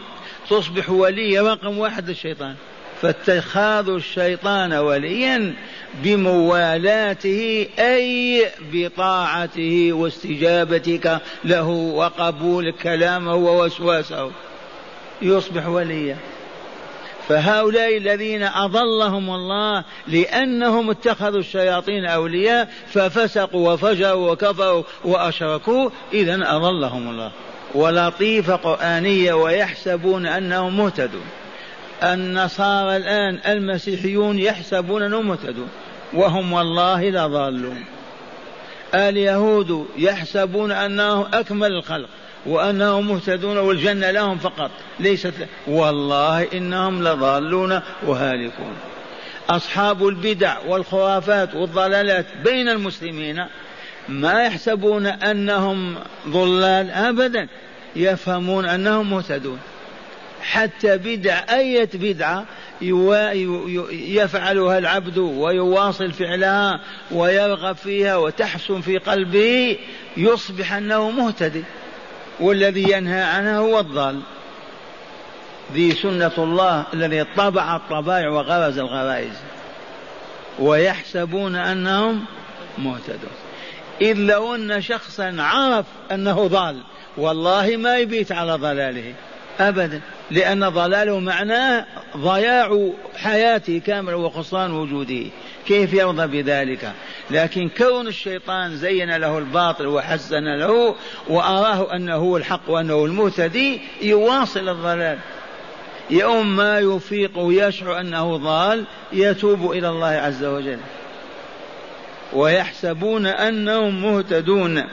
تصبح 0.50 0.90
ولي 0.90 1.40
رقم 1.40 1.78
واحد 1.78 2.10
للشيطان. 2.10 2.56
فاتخاذ 3.02 3.90
الشيطان 3.90 4.74
وليا 4.74 5.54
بموالاته 6.04 7.68
أي 7.80 8.46
بطاعته 8.74 9.94
واستجابتك 9.94 11.20
له 11.46 11.68
وقبول 11.68 12.72
كلامه 12.72 13.36
ووسواسه. 13.36 14.32
يصبح 15.22 15.68
وليا. 15.68 16.18
فهؤلاء 17.28 17.98
الذين 17.98 18.44
أضلهم 18.44 19.30
الله 19.30 19.84
لأنهم 20.08 20.90
اتخذوا 20.90 21.40
الشياطين 21.40 22.06
أولياء 22.06 22.70
ففسقوا 22.88 23.74
وفجروا 23.74 24.32
وكفروا 24.32 24.84
وأشركوا 25.04 25.90
اذا 26.14 26.56
أضلهم 26.56 27.10
الله. 27.10 27.32
ولطيفة 27.76 28.56
قرآنية 28.56 29.34
ويحسبون 29.34 30.26
أنهم 30.26 30.78
مهتدون. 30.78 31.26
النصارى 32.04 32.98
الآن 32.98 33.40
المسيحيون 33.48 34.40
يحسبون 34.40 35.04
أنهم 35.04 35.28
مهتدون 35.28 35.70
وهم 36.14 36.54
والله 36.54 37.10
لضالون 37.10 37.86
اليهود 38.94 39.88
يحسبون 39.98 40.72
أنهم 40.72 41.26
أكمل 41.34 41.72
الخلق 41.72 42.10
وأنهم 42.46 43.08
مهتدون 43.08 43.58
والجنة 43.58 44.12
لهم 44.12 44.38
فقط. 44.38 44.72
ليست 45.00 45.34
والله 45.68 46.48
إنهم 46.54 47.04
لضالون 47.08 47.82
وهالكون. 48.06 48.74
أصحاب 49.50 50.08
البدع 50.08 50.60
والخرافات 50.68 51.56
والضلالات 51.56 52.26
بين 52.44 52.70
المسلمين 52.70 53.46
ما 54.10 54.44
يحسبون 54.44 55.06
أنهم 55.06 55.96
ضلال 56.28 56.92
أبدا 56.92 57.48
يفهمون 57.96 58.66
أنهم 58.66 59.10
مهتدون. 59.10 59.60
حتى 60.42 60.98
بدع 60.98 61.40
أية 61.50 61.90
بدعة 61.94 62.46
يفعلها 63.92 64.78
العبد 64.78 65.18
ويواصل 65.18 66.12
فعلها 66.12 66.82
ويرغب 67.12 67.76
فيها 67.76 68.16
وتحسن 68.16 68.82
في 68.82 68.98
قلبه 68.98 69.78
يصبح 70.18 70.74
أنه 70.74 71.10
مهتدي. 71.10 71.64
والذي 72.40 72.92
ينهى 72.92 73.22
عنها 73.22 73.58
هو 73.58 73.80
الضال. 73.80 74.20
ذي 75.74 75.92
سنة 75.92 76.32
الله 76.38 76.86
الذي 76.94 77.24
طبع 77.24 77.76
الطبائع 77.76 78.30
وغرز 78.30 78.78
الغرائز. 78.78 79.36
ويحسبون 80.60 81.56
أنهم 81.56 82.26
مهتدون. 82.78 83.32
إذ 84.02 84.18
لو 84.18 84.56
أن 84.56 84.82
شخصا 84.82 85.36
عرف 85.40 85.86
أنه 86.12 86.48
ضال 86.48 86.82
والله 87.18 87.78
ما 87.78 87.98
يبيت 87.98 88.32
على 88.32 88.56
ضلاله. 88.56 89.14
أبدا 89.60 90.02
لأن 90.32 90.70
ضلاله 90.70 91.20
معناه 91.20 91.86
ضياع 92.18 92.90
حياته 93.16 93.82
كاملة 93.86 94.18
وخسران 94.18 94.72
وجوده. 94.72 95.26
كيف 95.68 95.94
يرضى 95.94 96.42
بذلك؟ 96.42 96.94
لكن 97.32 97.70
كون 97.78 98.08
الشيطان 98.08 98.76
زين 98.76 99.16
له 99.16 99.38
الباطل 99.38 99.88
وحسن 99.88 100.58
له 100.58 100.96
وأراه 101.28 101.96
أنه 101.96 102.16
هو 102.16 102.38
الحق 102.38 102.70
وأنه 102.70 103.06
المهتدي 103.06 103.82
يواصل 104.02 104.70
الضلال. 104.70 105.18
يوم 106.10 106.56
ما 106.56 106.80
يفيق 106.80 107.40
ويشعر 107.40 108.00
أنه 108.00 108.38
ضال 108.38 108.86
يتوب 109.14 109.72
إلى 109.72 109.90
الله 109.90 110.08
عز 110.08 110.44
وجل. 110.44 110.80
ويحسبون 112.34 113.26
أنهم 113.26 114.02
مهتدون. 114.02 114.84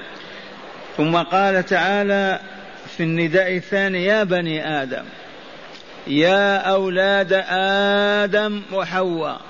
ثم 0.97 1.17
قال 1.17 1.67
تعالى 1.67 2.41
في 2.97 3.03
النداء 3.03 3.57
الثاني 3.57 4.05
يا 4.05 4.25
بني 4.25 4.83
آدم. 4.83 5.05
يا 6.07 6.57
أولاد 6.57 7.33
آدم 8.23 8.63
وحواء. 8.73 9.41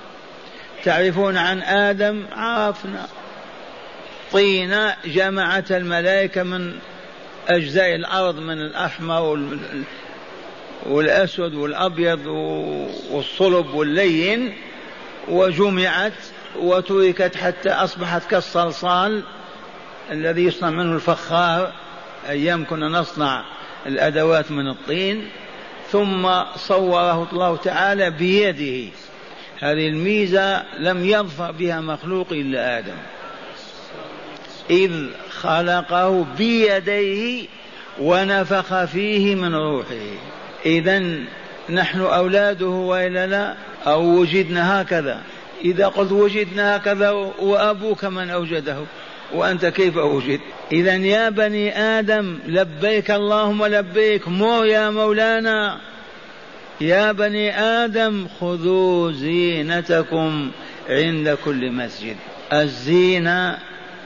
تعرفون 0.84 1.36
عن 1.36 1.62
آدم؟ 1.62 2.24
عرفنا. 2.32 3.06
طين 4.32 4.76
جمعت 5.04 5.72
الملائكة 5.72 6.42
من 6.42 6.72
أجزاء 7.48 7.94
الأرض 7.94 8.38
من 8.38 8.60
الأحمر 8.60 9.48
والأسود 10.86 11.54
والأبيض 11.54 12.26
والصلب 13.10 13.74
واللين 13.74 14.54
وجمعت 15.28 16.12
وتركت 16.56 17.36
حتى 17.36 17.70
أصبحت 17.70 18.30
كالصلصال 18.30 19.22
الذي 20.10 20.44
يصنع 20.44 20.70
منه 20.70 20.94
الفخار. 20.94 21.72
أيام 22.28 22.64
كنا 22.64 22.88
نصنع 22.88 23.44
الأدوات 23.86 24.50
من 24.50 24.68
الطين 24.68 25.28
ثم 25.90 26.28
صوره 26.56 27.28
الله 27.32 27.56
تعالى 27.56 28.10
بيده. 28.10 28.92
هذه 29.60 29.88
الميزة 29.88 30.62
لم 30.78 31.04
يظفر 31.04 31.52
بها 31.52 31.80
مخلوق 31.80 32.26
إلا 32.32 32.78
آدم. 32.78 32.96
إذ 34.70 34.92
خلقه 35.30 36.26
بيديه 36.38 37.46
ونفخ 38.00 38.84
فيه 38.84 39.34
من 39.34 39.54
روحه. 39.54 40.06
إذا 40.66 41.02
نحن 41.70 42.00
أولاده 42.00 42.66
وإلا 42.66 43.26
لا؟ 43.26 43.54
أو 43.86 44.02
وجدنا 44.02 44.82
هكذا؟ 44.82 45.22
إذا 45.64 45.86
قلت 45.86 46.12
وجدنا 46.12 46.76
هكذا 46.76 47.10
وأبوك 47.38 48.04
من 48.04 48.30
أوجده؟ 48.30 48.76
وأنت 49.34 49.66
كيف 49.66 49.96
وجدت 49.96 50.40
إذا 50.72 50.94
يا 50.94 51.28
بني 51.28 51.78
آدم 51.78 52.38
لبيك 52.46 53.10
اللهم 53.10 53.66
لبيك 53.66 54.28
مو 54.28 54.64
يا 54.64 54.90
مولانا. 54.90 55.80
يا 56.80 57.12
بني 57.12 57.60
آدم 57.60 58.26
خذوا 58.40 59.12
زينتكم 59.12 60.50
عند 60.88 61.38
كل 61.44 61.70
مسجد. 61.70 62.16
الزينة 62.52 63.58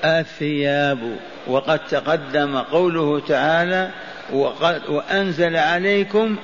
الثياب. 0.05 1.17
وقد 1.47 1.81
تقدم 1.91 2.59
قوله 2.59 3.21
تعالى 3.21 3.91
وقد 4.33 4.83
وأنزل 4.89 5.57
عليكم 5.57 6.37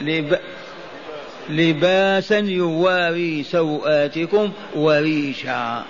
لب 0.00 0.38
لباسا 1.48 2.38
يواري 2.38 3.42
سوآتكم 3.42 4.52
وريشا. 4.74 5.84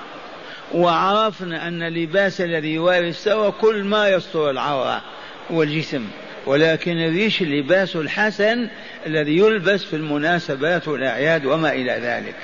وعرفنا 0.75 1.69
أن 1.69 1.83
اللباس 1.83 2.41
الذي 2.41 2.75
يواري 2.75 3.09
السوى 3.09 3.53
كل 3.53 3.85
ما 3.85 4.09
يستر 4.09 4.51
العورة 4.51 5.03
والجسم. 5.51 6.05
ولكن 6.47 6.99
الريش 6.99 7.43
اللباس 7.43 7.97
الحسن 7.97 8.69
الذي 9.07 9.37
يلبس 9.37 9.85
في 9.85 9.97
المناسبات 9.97 10.89
والأعياد 10.89 11.47
وما 11.47 11.73
إلى 11.73 11.93
ذلك؟ 11.93 12.37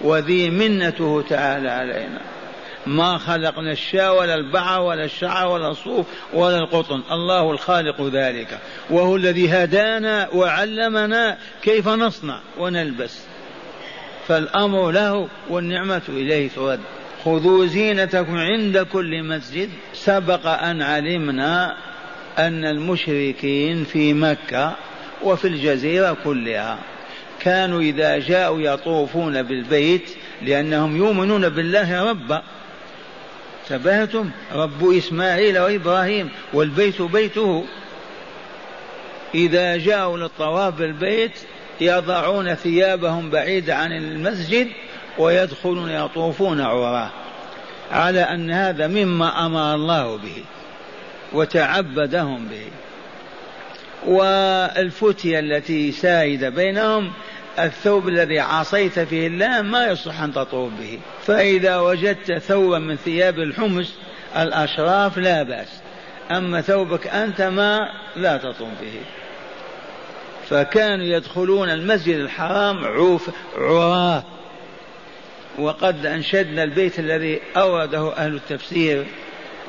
وذي 0.00 0.50
منته 0.50 1.24
تعالى 1.28 1.70
علينا. 1.70 2.20
ما 2.86 3.18
خلقنا 3.18 3.72
الشاة 3.72 4.12
ولا 4.12 4.34
البعر 4.34 4.80
ولا 4.80 5.04
الشعر 5.04 5.48
ولا 5.48 5.70
الصوف 5.70 6.06
ولا 6.34 6.58
القطن. 6.58 7.02
الله 7.10 7.50
الخالق 7.50 8.10
ذلك. 8.12 8.58
وهو 8.90 9.16
الذي 9.16 9.48
هدانا 9.48 10.28
وعلمنا 10.32 11.38
كيف 11.62 11.88
نصنع 11.88 12.40
ونلبس. 12.58 13.20
فالأمر 14.28 14.90
له 14.90 15.28
والنعمة 15.50 16.02
إليه 16.08 16.48
ترد. 16.48 16.80
خذوا 17.24 17.66
زينتكم 17.66 18.38
عند 18.38 18.78
كل 18.78 19.22
مسجد. 19.22 19.70
سبق 19.94 20.46
أن 20.46 20.82
علمنا 20.82 21.76
أن 22.38 22.64
المشركين 22.64 23.84
في 23.84 24.14
مكة 24.14 24.76
وفي 25.22 25.48
الجزيرة 25.48 26.16
كلها 26.24 26.78
كانوا 27.40 27.80
إذا 27.80 28.18
جاءوا 28.18 28.60
يطوفون 28.60 29.42
بالبيت 29.42 30.10
لأنهم 30.42 30.96
يؤمنون 30.96 31.48
بالله 31.48 32.10
ربا 32.10 32.42
تبهتم 33.68 34.30
رب 34.52 34.90
إسماعيل 34.92 35.58
وإبراهيم 35.58 36.28
والبيت 36.52 37.02
بيته. 37.02 37.64
إذا 39.34 39.76
جاءوا 39.76 40.18
للطواف 40.18 40.74
بالبيت 40.74 41.32
يضعون 41.80 42.54
ثيابهم 42.54 43.30
بعيد 43.30 43.70
عن 43.70 43.92
المسجد 43.92 44.68
ويدخلون 45.18 45.90
يطوفون 45.90 46.60
عراه 46.60 47.10
على 47.92 48.20
أن 48.20 48.50
هذا 48.50 48.86
مما 48.86 49.46
أمر 49.46 49.74
الله 49.74 50.16
به 50.16 50.44
وتعبدهم 51.32 52.48
به. 52.48 52.66
والفتية 54.06 55.38
التي 55.38 55.92
سائدة 55.92 56.48
بينهم 56.48 57.12
الثوب 57.58 58.08
الذي 58.08 58.40
عصيت 58.40 58.98
فيه 58.98 59.26
الله 59.26 59.62
ما 59.62 59.86
يصح 59.86 60.20
أن 60.20 60.32
تطوف 60.32 60.72
به. 60.80 60.98
فإذا 61.26 61.78
وجدت 61.78 62.32
ثوبا 62.32 62.78
من 62.78 62.96
ثياب 62.96 63.38
الحمص 63.38 63.92
الأشراف 64.36 65.18
لا 65.18 65.42
بأس 65.42 65.68
أما 66.30 66.60
ثوبك 66.60 67.06
أنت 67.06 67.42
ما 67.42 67.88
لا 68.16 68.36
تطوف 68.36 68.68
به. 68.80 69.00
فكانوا 70.50 71.04
يدخلون 71.04 71.70
المسجد 71.70 72.16
الحرام 72.16 72.84
عوف 72.84 73.30
عراه 73.58 74.24
وقد 75.58 76.06
أنشدنا 76.06 76.62
البيت 76.62 76.98
الذي 76.98 77.40
أورده 77.56 78.12
أهل 78.12 78.34
التفسير. 78.34 79.04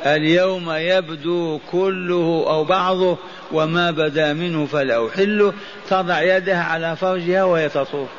اليوم 0.06 0.72
يبدو 0.72 1.60
كله 1.72 2.46
أو 2.48 2.64
بعضه 2.64 3.18
وما 3.52 3.92
بدا 3.92 4.34
منه 4.34 4.66
فلا 4.66 5.08
أحله 5.08 5.54
تضع 5.90 6.22
يدها 6.22 6.64
على 6.64 6.96
فرجها 6.96 7.44
وهي 7.44 7.70
تطوف 7.70 8.10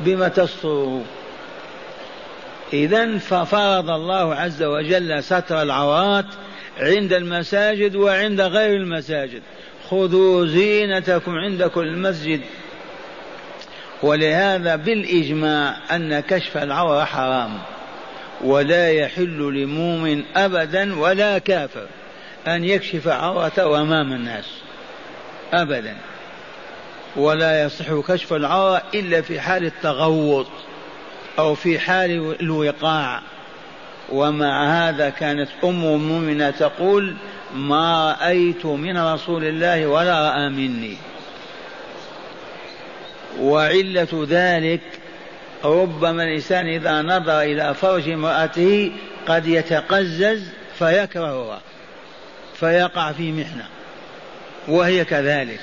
بما 0.00 0.28
تستر 0.28 1.00
إذا 2.72 3.18
ففرض 3.18 3.90
الله 3.90 4.34
عز 4.34 4.62
وجل 4.62 5.22
ستر 5.22 5.62
العورات 5.62 6.26
عند 6.78 7.12
المساجد 7.12 7.96
وعند 7.96 8.40
غير 8.40 8.76
المساجد. 8.76 9.42
خذوا 9.90 10.46
زينتكم 10.46 11.32
عند 11.32 11.62
كل 11.62 11.96
مسجد. 11.96 12.40
ولهذا 14.04 14.76
بالإجماع 14.76 15.76
أن 15.90 16.20
كشف 16.20 16.56
العورة 16.56 17.04
حرام 17.04 17.58
ولا 18.40 18.90
يحل 18.90 19.38
لمؤمن 19.38 20.22
أبدا 20.36 20.98
ولا 21.00 21.38
كافر 21.38 21.86
أن 22.46 22.64
يكشف 22.64 23.08
عورته 23.08 23.80
أمام 23.80 24.12
الناس 24.12 24.44
أبدا. 25.52 25.96
ولا 27.16 27.62
يصح 27.62 28.00
كشف 28.08 28.32
العورة 28.32 28.82
إلا 28.94 29.20
في 29.20 29.40
حال 29.40 29.64
التغوط 29.64 30.46
أو 31.38 31.54
في 31.54 31.78
حال 31.78 32.36
الوقاع. 32.40 33.20
ومع 34.12 34.88
هذا 34.88 35.10
كانت 35.10 35.48
أم 35.64 35.84
المؤمنة 35.84 36.50
تقول 36.50 37.14
ما 37.54 38.16
رأيت 38.20 38.66
من 38.66 38.98
رسول 38.98 39.44
الله 39.44 39.86
ولا 39.86 40.30
رأى 40.30 40.48
مني. 40.48 40.96
وعلة 43.40 44.26
ذلك 44.28 44.80
ربما 45.64 46.22
الإنسان 46.22 46.66
إذا 46.66 47.02
نظر 47.02 47.40
إلى 47.40 47.74
فرج 47.74 48.08
امرأته 48.08 48.92
قد 49.26 49.46
يتقزز 49.46 50.48
فيكرهها 50.78 51.60
فيقع 52.54 53.12
في 53.12 53.32
محنة 53.32 53.64
وهي 54.68 55.04
كذلك. 55.04 55.60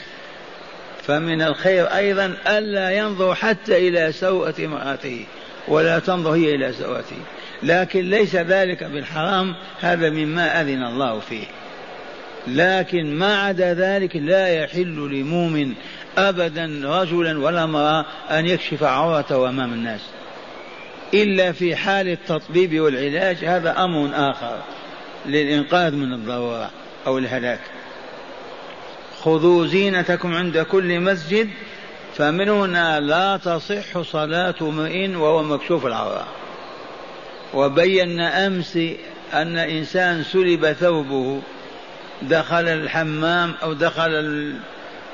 فمن 1.03 1.41
الخير 1.41 1.85
أيضا 1.85 2.37
ألا 2.47 2.91
ينظر 2.91 3.35
حتى 3.35 3.87
إلى 3.87 4.11
سوءة 4.11 4.53
امرأته 4.59 5.25
ولا 5.67 5.99
تنظر 5.99 6.31
هي 6.31 6.55
إلى 6.55 6.73
سوءته. 6.73 7.17
لكن 7.63 8.09
ليس 8.09 8.35
ذلك 8.35 8.83
بالحرام 8.83 9.55
هذا 9.81 10.09
مما 10.09 10.61
أذن 10.61 10.83
الله 10.83 11.19
فيه. 11.19 11.45
لكن 12.47 13.15
ما 13.15 13.41
عدا 13.41 13.73
ذلك 13.73 14.15
لا 14.15 14.47
يحل 14.47 15.09
لمؤمن 15.11 15.73
أبدا 16.17 16.81
رجلا 16.83 17.39
ولا 17.39 17.63
امرأة 17.63 18.05
أن 18.31 18.45
يكشف 18.45 18.83
عورته 18.83 19.49
أمام 19.49 19.73
الناس. 19.73 20.01
إلا 21.13 21.51
في 21.51 21.75
حال 21.75 22.07
التطبيب 22.07 22.79
والعلاج 22.79 23.45
هذا 23.45 23.83
أمر 23.83 24.09
آخر 24.13 24.57
للإنقاذ 25.25 25.95
من 25.95 26.13
الضرورة 26.13 26.69
أو 27.07 27.17
الهلاك. 27.17 27.59
خذوا 29.23 29.67
زينتكم 29.67 30.33
عند 30.33 30.57
كل 30.57 30.99
مسجد 30.99 31.49
فمن 32.15 32.49
هنا 32.49 32.99
لا 32.99 33.37
تصح 33.37 34.01
صلاة 34.01 34.55
امرئ 34.61 35.15
وهو 35.15 35.43
مكشوف 35.43 35.85
العورة. 35.85 36.27
وبينا 37.53 38.47
أمس 38.47 38.79
أن 39.33 39.57
إنسان 39.57 40.23
سلب 40.23 40.73
ثوبه 40.73 41.41
دخل 42.21 42.67
الحمام 42.67 43.53
أو 43.63 43.73
دخل 43.73 44.53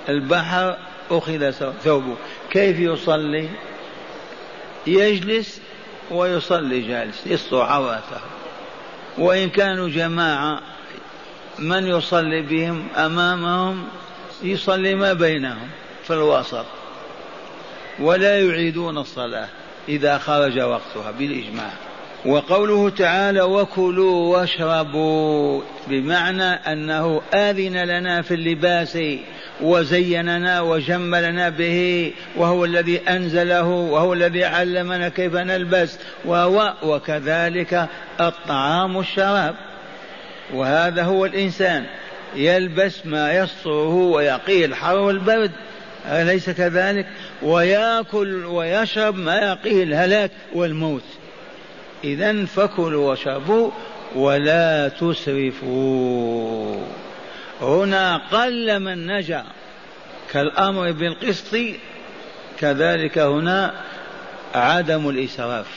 البحر 0.10 0.78
أخذ 1.12 1.52
ثوبه. 1.84 2.16
كيف 2.52 2.80
يصلي؟ 2.80 3.50
يجلس 4.88 5.62
ويصلي 6.12 6.82
جالس 6.82 7.28
يستر 7.28 7.62
عورته 7.62 8.22
وإن 9.18 9.50
كانوا 9.50 9.90
جماعة 9.90 10.62
من 11.60 11.88
يصلي 11.88 12.42
بهم؟ 12.42 12.88
أمامهم 12.96 13.88
يصلي 14.44 14.96
ما 14.96 15.14
بينهم 15.14 15.70
في 16.04 16.14
الوسط. 16.14 16.66
ولا 18.00 18.40
يعيدون 18.40 18.98
الصلاة 18.98 19.50
إذا 19.90 20.18
خرج 20.18 20.60
وقتها 20.60 21.12
بالإجماع. 21.12 21.87
وقوله 22.26 22.90
تعالى 22.90 23.42
وكلوا 23.42 24.38
واشربوا 24.38 25.62
بمعنى 25.88 26.44
أنه 26.44 27.22
آذن 27.34 27.78
لنا 27.78 28.22
في 28.22 28.34
اللباس 28.34 28.98
وزيننا 29.62 30.62
وجملنا 30.62 31.50
به 31.50 32.14
وهو 32.36 32.66
الذي 32.66 32.98
أنزله 33.10 33.68
وهو 33.68 34.14
الذي 34.14 34.44
علمنا 34.44 35.10
كيف 35.10 35.36
نلبس 35.36 35.98
وهو 36.26 36.74
وكذلك 36.84 37.88
الطعام 38.22 38.96
والشراب. 38.96 39.56
وهذا 40.54 41.04
هو 41.04 41.26
الإنسان 41.26 41.86
يلبس 42.36 43.06
ما 43.06 43.34
يستره 43.34 43.96
ويقيه 43.96 44.66
الحر 44.66 44.98
والبرد 44.98 45.52
أليس 46.06 46.50
كذلك؟ 46.50 47.06
ويأكل 47.42 48.46
ويشرب 48.46 49.16
ما 49.16 49.38
يقيه 49.38 49.84
الهلاك 49.84 50.32
والموت. 50.54 51.04
إذا 52.04 52.46
فكلوا 52.46 53.10
واشربوا 53.10 53.72
ولا 54.16 54.88
تسرفوا. 54.88 56.82
هنا 57.62 58.18
قل 58.32 58.80
من 58.80 59.08
نجا 59.08 59.44
كالأمر 60.32 60.92
بالقسط 60.92 61.58
كذلك 62.60 63.18
هنا 63.18 63.74
عدم 64.56 65.10
الإسراف 65.10 65.68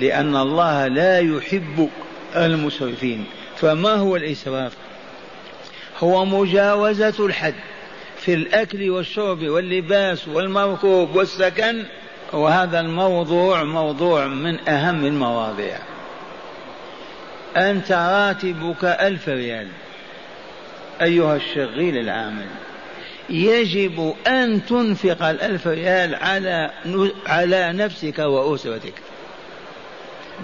لأن 0.00 0.36
الله 0.36 0.86
لا 0.86 1.18
يحب 1.20 1.90
المسرفين. 2.36 3.24
فما 3.56 3.94
هو 3.94 4.16
الإسراف؟ 4.16 4.72
هو 5.98 6.24
مجاوزة 6.24 7.26
الحد 7.26 7.54
في 8.20 8.34
الأكل 8.34 8.90
والشرب 8.90 9.42
واللباس 9.42 10.28
والمركوب 10.28 11.16
والسكن 11.16 11.84
وهذا 12.32 12.80
الموضوع 12.80 13.64
موضوع 13.64 14.26
من 14.26 14.68
أهم 14.68 15.04
المواضيع. 15.04 15.78
أنت 17.56 17.92
راتبك 17.92 18.84
ألف 18.84 19.28
ريال. 19.28 19.68
أيها 21.02 21.36
الشغيل 21.36 21.98
العامل 21.98 22.46
يجب 23.30 24.14
أن 24.26 24.66
تنفق 24.66 25.22
الألف 25.22 25.66
ريال 25.66 26.14
على 26.14 26.70
على 27.26 27.72
نفسك 27.72 28.18
وأسرتك. 28.18 28.94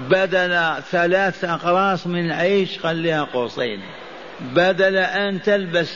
بدل 0.08 0.82
ثلاث 0.90 1.44
أقراص 1.44 2.06
من 2.06 2.26
العيش 2.26 2.78
خليها 2.78 3.24
قوسين. 3.24 3.80
بدل 4.40 4.96
أن 4.96 5.42
تلبس 5.42 5.94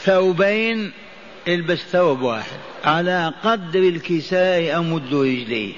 ثوبين 0.00 0.92
البس 1.48 1.78
ثوب 1.78 2.22
واحد. 2.22 2.58
على 2.84 3.32
قدر 3.44 3.78
الكساء 3.78 4.78
أمد 4.78 5.14
رجلي 5.14 5.74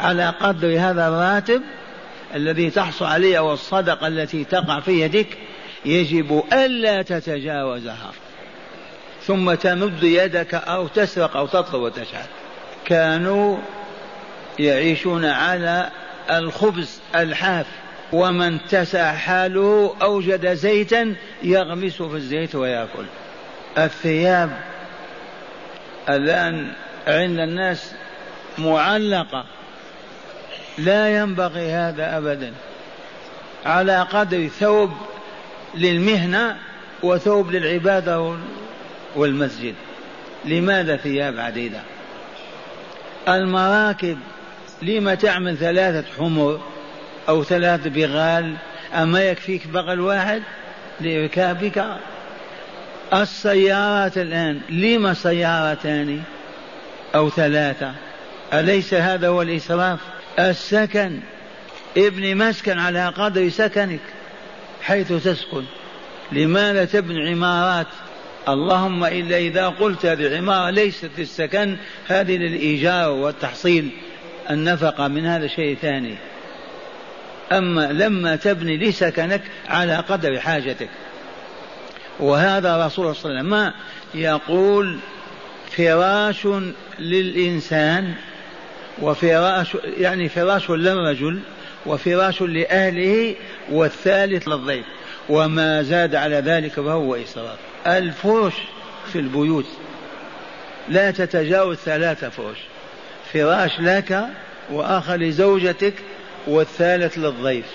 على 0.00 0.34
قدر 0.40 0.68
هذا 0.78 1.08
الراتب 1.08 1.62
الذي 2.34 2.70
تحصل 2.70 3.04
عليه 3.04 3.38
أو 3.38 3.52
الصدقة 3.52 4.06
التي 4.06 4.44
تقع 4.44 4.80
في 4.80 5.00
يدك 5.00 5.26
يجب 5.84 6.42
ألا 6.52 7.02
تتجاوزها. 7.02 8.10
ثم 9.26 9.54
تمد 9.54 10.02
يدك 10.02 10.54
أو 10.54 10.86
تسرق 10.86 11.36
أو 11.36 11.46
تطلب 11.46 11.82
وتشعل. 11.82 12.26
كانوا 12.84 13.58
يعيشون 14.58 15.24
على 15.24 15.90
الخبز 16.30 17.00
الحاف. 17.14 17.66
ومن 18.12 18.58
تسع 18.68 19.12
حاله 19.12 19.94
أوجد 20.02 20.54
زيتا 20.54 21.14
يغمس 21.42 22.02
في 22.02 22.16
الزيت 22.16 22.54
ويأكل. 22.54 23.04
الثياب 23.78 24.71
الآن 26.08 26.72
عند 27.06 27.38
الناس 27.38 27.92
معلقة. 28.58 29.44
لا 30.78 31.16
ينبغي 31.18 31.72
هذا 31.72 32.18
أبدا. 32.18 32.52
على 33.66 34.02
قدر 34.02 34.48
ثوب 34.48 34.92
للمهنة 35.74 36.56
وثوب 37.02 37.50
للعبادة 37.50 38.36
والمسجد. 39.16 39.74
لماذا 40.44 40.96
ثياب 40.96 41.38
عديدة؟ 41.38 41.80
المراكب 43.28 44.18
لما 44.82 45.14
تعمل 45.14 45.56
ثلاثة 45.56 46.04
حمر 46.18 46.60
أو 47.28 47.44
ثلاثة 47.44 47.90
بغال 47.90 48.56
أما 48.94 49.24
يكفيك 49.24 49.66
بغل 49.66 50.00
واحد 50.00 50.42
لإركابك 51.00 51.84
السيارات 53.14 54.18
الآن 54.18 54.60
لما 54.68 55.14
سيارتان 55.14 56.22
أو 57.14 57.30
ثلاثة؟ 57.30 57.92
أليس 58.52 58.94
هذا 58.94 59.28
هو 59.28 59.42
الإسراف؟ 59.42 59.98
السكن 60.38 61.20
ابني 61.96 62.34
مسكن 62.34 62.78
على 62.78 63.08
قدر 63.08 63.48
سكنك 63.48 64.00
حيث 64.82 65.12
تسكن. 65.12 65.64
لماذا 66.32 66.84
تبني 66.84 67.30
عمارات؟ 67.30 67.86
اللهم 68.48 69.04
إلا 69.04 69.36
إذا 69.36 69.68
قلت 69.68 70.06
هذه 70.06 70.26
العمارة 70.26 70.70
ليست 70.70 71.10
للسكن 71.18 71.76
هذه 72.08 72.36
للإيجار 72.36 73.10
والتحصيل. 73.10 73.90
النفقة 74.50 75.08
من 75.08 75.26
هذا 75.26 75.46
شيء 75.46 75.76
ثاني. 75.82 76.16
أما 77.52 77.92
لما 77.92 78.36
تبني 78.36 78.76
لسكنك 78.76 79.42
على 79.68 79.96
قدر 79.96 80.40
حاجتك. 80.40 80.88
وهذا 82.20 82.86
رسول 82.86 83.16
صلى 83.16 83.30
الله 83.30 83.56
عليه 83.56 83.68
وسلم. 83.68 83.72
يقول 84.14 84.98
فراش 85.76 86.48
للإنسان 86.98 88.14
وفراش 89.02 89.76
يعني 89.98 90.28
فراش 90.28 90.70
للرجل 90.70 91.38
وفراش 91.86 92.42
لأهله 92.42 93.34
والثالث 93.70 94.48
للضيف. 94.48 94.84
وما 95.28 95.82
زاد 95.82 96.14
على 96.14 96.36
ذلك 96.36 96.72
فهو 96.72 97.14
إسراف. 97.14 97.58
الفرش 97.86 98.54
في 99.12 99.18
البيوت 99.18 99.66
لا 100.88 101.10
تتجاوز 101.10 101.76
ثلاثة 101.76 102.28
فرش. 102.28 102.58
فراش 103.32 103.80
لك 103.80 104.26
وآخر 104.70 105.16
لزوجتك 105.16 105.94
والثالث 106.46 107.18
للضيف 107.18 107.66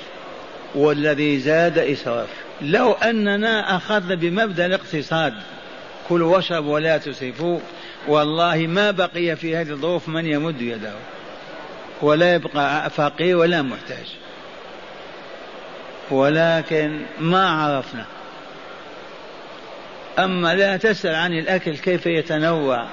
والذي 0.76 1.40
زاد 1.40 1.78
إسراف. 1.78 2.28
لو 2.62 2.92
أننا 2.92 3.76
أخذنا 3.76 4.16
بمبدأ 4.16 4.66
الاقتصاد. 4.66 5.34
كلوا 6.10 6.36
واشربوا 6.36 6.74
ولا 6.74 6.98
تسرفوا. 6.98 7.60
والله 8.08 8.68
ما 8.68 8.92
بقي 8.92 9.36
في 9.36 9.56
هذه 9.56 9.70
الظروف 9.70 10.10
من 10.10 10.26
يمد 10.26 10.62
يده. 10.62 10.94
ولا 12.02 12.34
يبقى 12.34 12.90
فقير 12.90 13.38
ولا 13.38 13.62
محتاج. 13.62 14.16
ولكن 16.12 17.02
ما 17.20 17.50
عرفنا. 17.50 18.06
أما 20.20 20.56
لا 20.56 20.78
تسأل 20.78 21.16
عن 21.16 21.34
الأكل 21.34 21.78
كيف 21.78 22.06
يتنوع. 22.06 22.88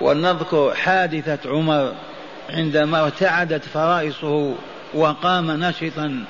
ونذكر 0.00 0.74
حادثة 0.74 1.50
عمر 1.50 1.94
عندما 2.50 3.04
ارتعدت 3.04 3.64
فرائصه 3.64 4.54
وقام 4.94 5.50
نشطا 5.50 6.24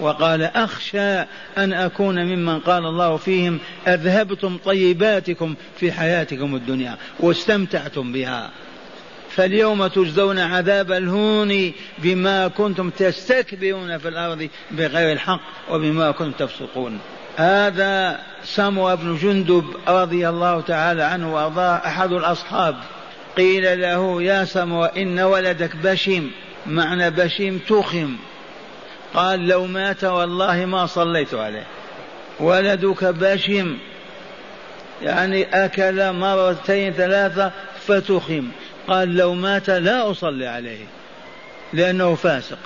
وقال 0.00 0.42
أخشى 0.42 1.20
أن 1.58 1.72
أكون 1.72 2.24
ممن 2.24 2.60
قال 2.60 2.86
الله 2.86 3.16
فيهم 3.16 3.58
أذهبتم 3.88 4.58
طيباتكم 4.64 5.54
في 5.80 5.92
حياتكم 5.92 6.54
الدنيا 6.54 6.96
واستمتعتم 7.20 8.12
بها. 8.12 8.50
فاليوم 9.30 9.86
تجزون 9.86 10.38
عذاب 10.38 10.92
الهون 10.92 11.72
بما 11.98 12.48
كنتم 12.48 12.90
تستكبرون 12.90 13.98
في 13.98 14.08
الأرض 14.08 14.48
بغير 14.70 15.12
الحق 15.12 15.40
وبما 15.70 16.10
كنتم 16.10 16.46
تفسقون. 16.46 16.98
هذا 17.36 18.20
سمو 18.44 18.96
بن 18.96 19.16
جندب 19.16 19.64
رضي 19.88 20.28
الله 20.28 20.60
تعالى 20.60 21.02
عنه 21.02 21.34
وأرضاه 21.34 21.76
أحد 21.86 22.12
الأصحاب. 22.12 22.76
قيل 23.36 23.80
له 23.80 24.22
يا 24.22 24.44
سمو 24.44 24.84
إن 24.84 25.20
ولدك 25.20 25.76
بشيم 25.76 26.30
معنى 26.66 27.10
بشيم 27.10 27.60
تخم. 27.68 28.16
قال 29.14 29.48
لو 29.48 29.66
مات 29.66 30.04
والله 30.04 30.64
ما 30.64 30.86
صليت 30.86 31.34
عليه. 31.34 31.66
ولدك 32.40 33.04
بشم. 33.04 33.78
يعني 35.02 35.64
أكل 35.64 36.12
مرتين 36.12 36.92
ثلاثة 36.92 37.52
فتخم. 37.86 38.48
قال 38.88 39.16
لو 39.16 39.34
مات 39.34 39.70
لا 39.70 40.10
أصلي 40.10 40.46
عليه. 40.46 40.84
لأنه 41.72 42.14
فاسق. 42.14 42.58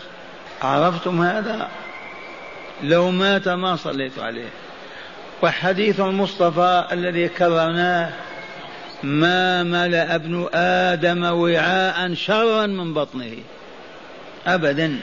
عرفتم 0.63 1.23
هذا؟ 1.23 1.69
لو 2.83 3.11
مات 3.11 3.49
ما 3.49 3.77
صليت 3.77 4.19
عليه. 4.19 4.49
وحديث 5.43 6.01
المصطفى 6.01 6.85
الذي 6.93 7.29
كررناه 7.29 8.11
ما 9.03 9.63
ملأ 9.63 10.15
ابن 10.15 10.49
آدم 10.55 11.25
وعاء 11.25 12.15
شرا 12.15 12.67
من 12.67 12.95
بطنه. 12.95 13.37
أبدا. 14.47 15.01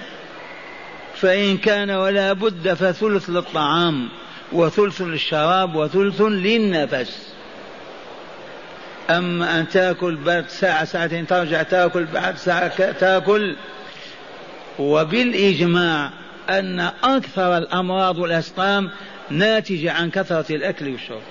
فإن 1.21 1.57
كان 1.57 1.91
ولا 1.91 2.33
بد 2.33 2.73
فثلث 2.73 3.29
للطعام 3.29 4.09
وثلث 4.51 5.01
للشراب 5.01 5.75
وثلث 5.75 6.21
للنفس. 6.21 7.33
أما 9.09 9.59
أن 9.59 9.69
تأكل 9.69 10.15
بعد 10.15 10.49
ساعة 10.49 10.85
ساعتين 10.85 11.27
ترجع 11.27 11.63
تأكل 11.63 12.05
بعد 12.05 12.37
ساعة 12.37 12.91
تأكل. 12.91 13.55
وبالإجماع 14.79 16.11
أن 16.49 16.79
أكثر 17.03 17.57
الأمراض 17.57 18.17
والأسقام 18.17 18.89
ناتجة 19.29 19.91
عن 19.91 20.11
كثرة 20.11 20.55
الأكل 20.55 20.89
والشرب. 20.89 21.21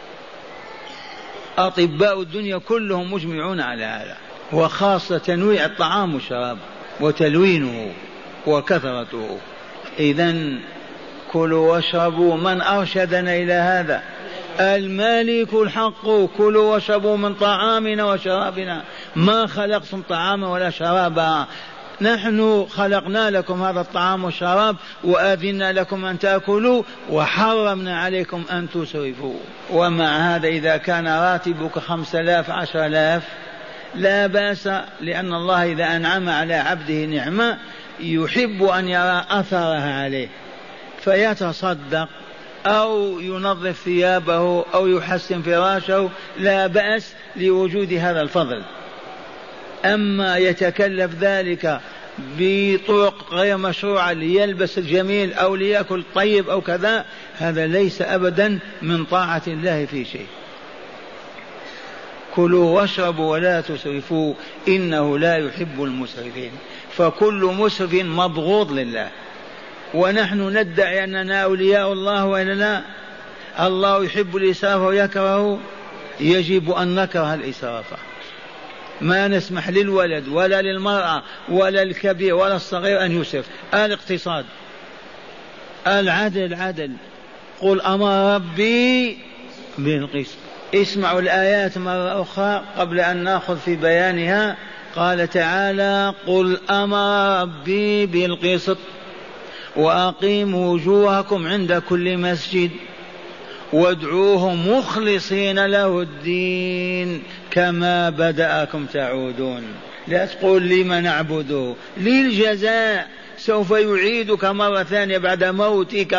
أطباء 1.59 2.20
الدنيا 2.22 2.59
كلهم 2.59 3.12
مجمعون 3.12 3.61
على 3.61 3.85
هذا 3.85 4.16
وخاصة 4.53 5.18
تنويع 5.18 5.64
الطعام 5.64 6.14
والشراب 6.14 6.59
وتلوينه 7.01 7.92
وكثرته. 8.46 9.38
إذا 9.98 10.35
كلوا 11.32 11.72
واشربوا 11.72 12.37
من 12.37 12.62
أرشدنا 12.62 13.37
إلى 13.37 13.52
هذا. 13.52 14.02
المالك 14.61 15.54
الحق 15.54 16.06
كلوا 16.38 16.72
واشربوا 16.72 17.16
من 17.16 17.35
طعامنا 17.35 18.04
وشرابنا. 18.04 18.82
ما 19.16 19.46
خلقتم 19.46 20.02
طعاما 20.09 20.48
ولا 20.48 20.70
شرابا. 20.70 21.46
نحن 22.00 22.66
خلقنا 22.70 23.30
لكم 23.30 23.62
هذا 23.62 23.80
الطعام 23.80 24.24
والشراب 24.24 24.76
وآذنا 25.04 25.72
لكم 25.72 26.04
أن 26.04 26.18
تأكلوا 26.18 26.82
وحرمنا 27.11 28.00
عليكم 28.00 28.44
أن 28.52 28.70
تسرفوا. 28.70 29.38
ومع 29.72 30.37
هذا 30.37 30.48
إذا 30.48 30.76
كان 30.76 31.09
راتبك 31.09 31.78
خمس 31.78 32.14
آلاف 32.14 32.50
عشر 32.50 32.87
آلاف 32.87 33.22
لا 33.94 34.26
بأس 34.26 34.66
لأن 35.00 35.35
الله 35.35 35.72
إذا 35.72 35.96
أنعم 35.96 36.28
على 36.28 36.54
عبده 36.54 37.04
نعمة 37.04 37.59
يحب 38.00 38.62
أن 38.62 38.88
يرى 38.88 39.24
أثرها 39.28 40.02
عليه 40.04 40.28
فيتصدق 41.00 42.09
أو 42.66 43.20
ينظف 43.20 43.82
ثيابه 43.85 44.64
أو 44.74 44.87
يحسن 44.87 45.42
فراشه 45.42 46.11
لا 46.38 46.66
بأس 46.66 47.12
لوجود 47.37 47.92
هذا 47.92 48.20
الفضل. 48.20 48.62
أما 49.85 50.37
يتكلف 50.37 51.14
ذلك 51.20 51.80
بطرق 52.38 53.35
غير 53.35 53.56
مشروعة 53.56 54.12
ليلبس 54.12 54.78
الجميل 54.78 55.32
أو 55.32 55.56
ليأكل 55.56 55.98
الطيب 55.98 56.50
أو 56.50 56.61
كذا 56.61 57.04
هذا 57.38 57.66
ليس 57.66 58.02
أبدا 58.02 58.59
من 58.82 59.04
طاعة 59.04 59.42
الله 59.46 59.87
في 59.87 60.04
شيء. 60.04 60.26
كلوا 62.35 62.80
واشربوا 62.80 63.32
ولا 63.32 63.61
تسرفوا 63.61 64.35
إنه 64.68 65.18
لا 65.18 65.37
يحب 65.37 65.82
المسرفين. 65.85 66.50
فكل 66.96 67.54
مسرف 67.59 67.94
مبغوض 67.94 68.72
لله. 68.72 69.09
ونحن 69.94 70.59
ندعي 70.59 71.04
أننا 71.04 71.42
أولياء 71.42 71.92
الله 71.92 72.24
وإلا 72.24 72.52
لا؟ 72.52 72.82
الله 73.66 74.04
يحب 74.04 74.37
الإسراف 74.37 74.80
ويكره 74.80 75.59
يجب 76.20 76.70
أن 76.70 76.94
نكره 76.94 77.35
الإسراف. 77.35 77.85
ما 79.00 79.28
نسمح 79.28 79.68
للولد 79.68 80.28
ولا 80.28 80.62
للمرأة 80.62 81.22
ولا 81.48 81.82
الكبير 81.82 82.35
ولا 82.35 82.56
الصغير 82.56 83.04
أن 83.04 83.20
يسرف. 83.20 83.44
الاقتصاد 83.74 84.44
العدل 85.87 86.54
عدل. 86.54 86.90
قل 87.61 87.80
أمر 87.80 88.35
ربي 88.35 89.18
بالقسط. 89.78 90.37
اسمعوا 90.74 91.20
الآيات 91.20 91.78
مرة 91.78 92.22
أخرى 92.22 92.64
قبل 92.78 93.00
أن 93.00 93.16
نأخذ 93.16 93.59
في 93.59 93.76
بيانها. 93.76 94.56
قال 94.96 95.30
تعالى 95.30 96.14
قل 96.26 96.59
أمر 96.70 97.42
ربي 97.42 98.06
بالقسط 98.06 98.78
وأقيموا 99.76 100.72
وجوهكم 100.72 101.46
عند 101.46 101.82
كل 101.88 102.18
مسجد 102.18 102.70
وادعوه 103.72 104.54
مخلصين 104.54 105.66
له 105.66 106.00
الدين 106.00 107.22
كما 107.50 108.11
بدأكم 108.11 108.87
تعودون. 108.87 109.62
لا 110.09 110.26
تقول 110.26 110.68
لم 110.68 110.92
نعبده 110.92 111.74
للجزاء 111.96 113.09
سوف 113.38 113.70
يعيدك 113.70 114.44
مرة 114.44 114.82
ثانية 114.82 115.18
بعد 115.18 115.44
موتك 115.44 116.18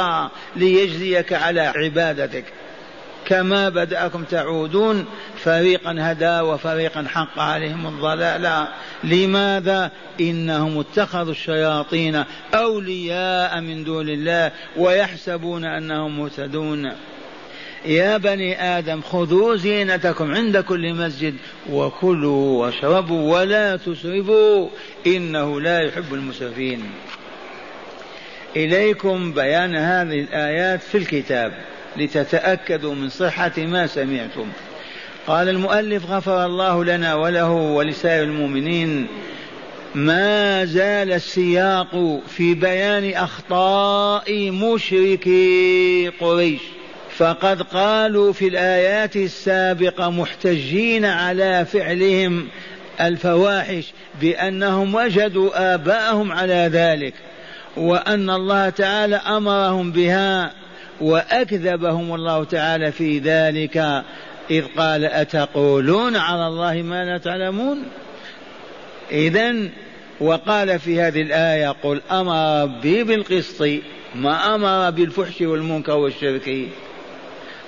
ليجزيك 0.56 1.34
على 1.34 1.62
عبادتك. 1.62 2.44
كما 3.28 3.70
بدأكم 3.70 4.24
تعودون 4.24 5.06
فريقا 5.38 5.96
هدى 6.00 6.40
وفريقا 6.40 7.06
حق 7.08 7.40
عليهم 7.40 7.88
الضلالة 7.88 8.68
لماذا؟ 9.04 9.92
إنهم 10.22 10.80
اتخذوا 10.80 11.32
الشياطين 11.32 12.24
أولياء 12.54 13.62
من 13.62 13.84
دون 13.84 14.10
الله 14.10 14.52
ويحسبون 14.78 15.66
أنهم 15.66 16.20
مهتدون. 16.20 16.92
يا 17.86 18.18
بني 18.18 18.78
آدم 18.78 19.02
خذوا 19.02 19.56
زينتكم 19.56 20.36
عند 20.36 20.58
كل 20.58 20.94
مسجد 20.94 21.36
وكلوا 21.70 22.66
واشربوا 22.66 23.38
ولا 23.38 23.76
تسرفوا. 23.76 24.70
إنه 25.08 25.62
لا 25.62 25.80
يحب 25.80 26.14
المسرفين. 26.14 26.84
إليكم 28.56 29.34
بيان 29.34 29.76
هذه 29.76 30.20
الآيات 30.20 30.82
في 30.82 30.98
الكتاب. 30.98 31.77
لتتأكدوا 31.98 32.96
من 32.96 33.10
صحة 33.10 33.52
ما 33.58 33.88
سمعتم. 33.88 34.48
قال 35.28 35.50
المؤلف 35.50 36.12
غفر 36.12 36.46
الله 36.46 36.84
لنا 36.84 37.16
وله 37.16 37.52
ولسائر 37.52 38.24
المؤمنين 38.24 39.08
ما 39.96 40.66
زال 40.66 41.12
السياق 41.12 42.22
في 42.28 42.54
بيان 42.54 43.14
أخطاء 43.14 44.52
مشركي 44.52 46.12
قريش. 46.20 46.62
فقد 47.18 47.62
قالوا 47.62 48.34
في 48.34 48.48
الآيات 48.48 49.16
السابقة 49.16 50.10
محتجين 50.10 51.06
على 51.06 51.66
فعلهم 51.66 52.48
الفواحش 53.02 53.94
بأنهم 54.22 54.96
وجدوا 54.96 55.74
آباءهم 55.74 56.32
على 56.32 56.70
ذلك 56.74 57.14
وأن 57.78 58.30
الله 58.30 58.70
تعالى 58.70 59.16
أمرهم 59.16 59.92
بها 59.92 60.54
وأكذبهم 61.02 62.16
الله 62.16 62.44
تعالى 62.44 62.92
في 62.92 63.20
ذلك 63.20 64.04
إذ 64.52 64.66
قال 64.78 65.06
أتقولون 65.06 66.16
على 66.16 66.48
الله 66.48 66.82
ما 66.82 67.06
لا 67.06 67.18
تعلمون؟ 67.18 67.84
إذا 69.12 69.56
وقال 70.20 70.80
في 70.80 71.02
هذه 71.02 71.22
الآية 71.22 71.76
قل 71.84 72.02
أمر 72.12 72.64
ربي 72.64 73.04
بالقسط 73.04 73.68
ما 74.16 74.56
أمر 74.56 74.90
بالفحش 74.90 75.42
والمنكر 75.42 75.98
والشرك. 75.98 76.68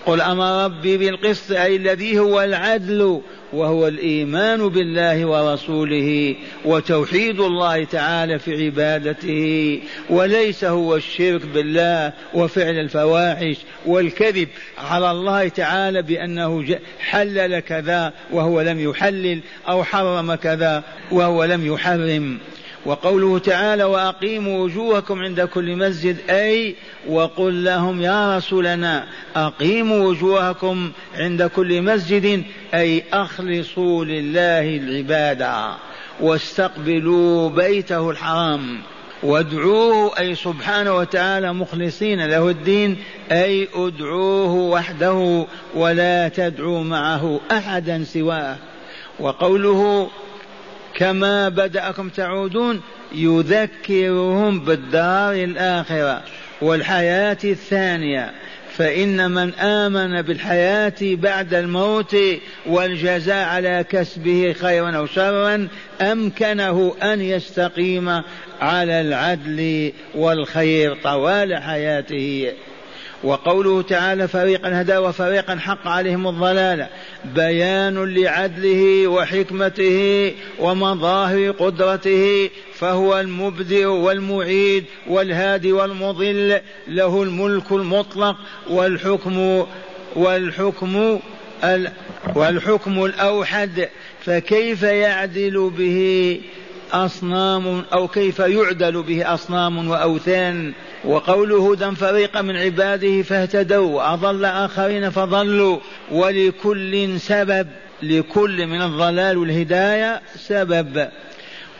قل 0.05 0.21
أمر 0.21 0.65
ربي 0.65 0.97
بالقسط 0.97 1.51
أي 1.51 1.75
الذي 1.75 2.19
هو 2.19 2.41
العدل 2.41 3.21
وهو 3.53 3.87
الإيمان 3.87 4.69
بالله 4.69 5.25
ورسوله 5.25 6.35
وتوحيد 6.65 7.39
الله 7.39 7.83
تعالى 7.83 8.39
في 8.39 8.65
عبادته 8.65 9.81
وليس 10.09 10.63
هو 10.63 10.95
الشرك 10.95 11.45
بالله 11.45 12.13
وفعل 12.33 12.79
الفواحش 12.79 13.57
والكذب 13.85 14.47
على 14.77 15.11
الله 15.11 15.47
تعالى 15.47 16.01
بأنه 16.01 16.65
حلل 16.99 17.59
كذا 17.59 18.13
وهو 18.31 18.61
لم 18.61 18.79
يحلل 18.79 19.39
أو 19.69 19.83
حرم 19.83 20.35
كذا 20.35 20.83
وهو 21.11 21.43
لم 21.43 21.73
يحرم. 21.73 22.37
وقوله 22.85 23.39
تعالى 23.39 23.83
وأقيموا 23.83 24.63
وجوهكم 24.63 25.19
عند 25.21 25.41
كل 25.41 25.75
مسجد 25.75 26.17
أي 26.29 26.75
وقل 27.07 27.63
لهم 27.63 28.01
يا 28.01 28.37
رسولنا 28.37 29.07
أقيموا 29.35 30.07
وجوهكم 30.07 30.91
عند 31.15 31.43
كل 31.43 31.81
مسجد 31.81 32.43
أي 32.73 33.03
أخلصوا 33.13 34.05
لله 34.05 34.77
العبادة 34.77 35.75
واستقبلوا 36.19 37.49
بيته 37.49 38.09
الحرام 38.09 38.81
وادعوه 39.23 40.19
أي 40.19 40.35
سبحانه 40.35 40.95
وتعالى 40.95 41.53
مخلصين 41.53 42.25
له 42.25 42.49
الدين 42.49 42.97
أي 43.31 43.67
ادعوه 43.73 44.53
وحده 44.53 45.45
ولا 45.75 46.27
تدعوا 46.27 46.83
معه 46.83 47.39
أحدا 47.51 48.03
سواه. 48.03 48.57
وقوله 49.19 50.09
كما 50.95 51.49
بدأكم 51.49 52.09
تعودون 52.09 52.81
يذكرهم 53.15 54.59
بالدار 54.59 55.33
الآخرة 55.33 56.23
والحياة 56.61 57.37
الثانية. 57.43 58.31
فإن 58.79 59.31
من 59.31 59.53
آمن 59.53 60.21
بالحياة 60.21 60.93
بعد 61.01 61.53
الموت 61.53 62.15
والجزاء 62.65 63.47
على 63.47 63.85
كسبه 63.89 64.55
خيرا 64.59 64.97
أو 64.97 65.05
شرا 65.05 65.67
أمكنه 66.01 66.95
أن 67.03 67.21
يستقيم 67.21 68.21
على 68.61 69.01
العدل 69.01 69.91
والخير 70.15 70.95
طوال 71.03 71.57
حياته. 71.57 72.53
وقوله 73.23 73.81
تعالى 73.81 74.27
فريقا 74.27 74.81
هدى 74.81 74.97
وفريقا 74.97 75.55
حق 75.55 75.87
عليهم 75.87 76.27
الضلاله 76.27 76.87
بيان 77.35 78.15
لعدله 78.15 79.07
وحكمته 79.07 80.31
ومظاهر 80.59 81.51
قدرته 81.51 82.49
فهو 82.73 83.19
المبدئ 83.19 83.85
والمعيد 83.85 84.85
والهادي 85.07 85.71
والمضل 85.71 86.59
له 86.87 87.23
الملك 87.23 87.71
المطلق 87.71 88.35
والحكم 88.69 89.65
والحكم 90.15 91.19
والحكم 92.35 93.05
الأوحد 93.05 93.89
فكيف 94.25 94.83
يعدل 94.83 95.71
به 95.77 96.41
أصنام 96.93 97.85
أو 97.93 98.07
كيف 98.07 98.39
يعدل 98.39 99.03
به 99.03 99.33
أصنام 99.33 99.87
وأوثان؟ 99.87 100.73
وقوله 101.05 101.71
هدى 101.71 101.95
فريقا 101.95 102.41
من 102.41 102.55
عباده 102.55 103.21
فاهتدوا 103.21 103.95
وأضل 103.95 104.45
آخرين 104.45 105.09
فضلوا. 105.09 105.79
ولكل 106.11 107.19
سبب 107.19 107.67
لكل 108.03 108.67
من 108.67 108.81
الضلال 108.81 109.37
والهداية 109.37 110.21
سبب. 110.35 111.09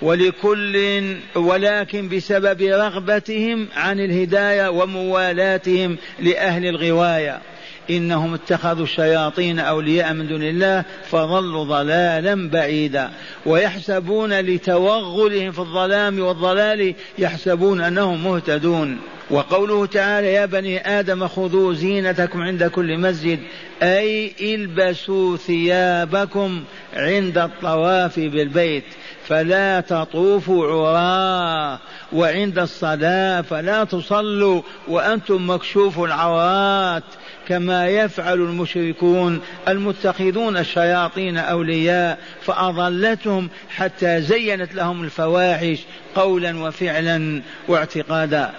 ولكل 0.02 1.15
ولكن 1.36 2.10
بسبب 2.10 2.62
رغبتهم 2.62 3.67
عن 3.76 4.00
الهداية 4.00 4.69
وموالاتهم 4.69 5.98
لأهل 6.19 6.65
الغواية. 6.65 7.41
إنهم 7.89 8.34
اتخذوا 8.34 8.84
الشياطين 8.84 9.60
أولياء 9.60 10.13
من 10.13 10.28
دون 10.28 10.43
الله 10.43 10.84
فضلوا 11.12 11.63
ضلالا 11.63 12.49
بعيدا. 12.49 13.10
ويحسبون 13.45 14.39
لتوغلهم 14.39 15.52
في 15.52 15.60
الظلام 15.60 16.19
والضلال 16.19 16.95
يحسبون 17.17 17.82
أنهم 17.82 18.23
مهتدون. 18.23 18.99
وقوله 19.30 19.86
تعالى 19.86 20.34
يا 20.34 20.45
بني 20.45 20.99
آدم 20.99 21.28
خذوا 21.28 21.73
زينتكم 21.73 22.41
عند 22.41 22.63
كل 22.63 22.97
مسجد 22.97 23.39
أي 23.84 24.34
البسوا 24.41 25.38
ثيابكم 25.38 26.63
عند 26.93 27.38
الطواف 27.38 28.19
بالبيت 28.19 28.84
فلا 29.28 29.80
تطوفوا 29.80 30.67
عراه 30.67 31.80
وعند 32.13 32.60
الصلاة 32.60 33.41
فلا 33.41 33.84
تصلوا 33.84 34.62
وأنتم 34.88 35.49
مكشوف 35.49 35.99
العورات. 35.99 37.04
كما 37.50 37.88
يفعل 37.88 38.34
المشركون 38.34 39.42
المتخذون 39.68 40.58
الشياطين 40.58 41.38
أولياء 41.38 42.20
فأضلتهم 42.42 43.50
حتى 43.70 44.22
زينت 44.22 44.76
لهم 44.76 45.04
الفواحش 45.04 45.80
قولا 46.16 46.64
وفعلا 46.64 47.42
واعتقادا. 47.68 48.52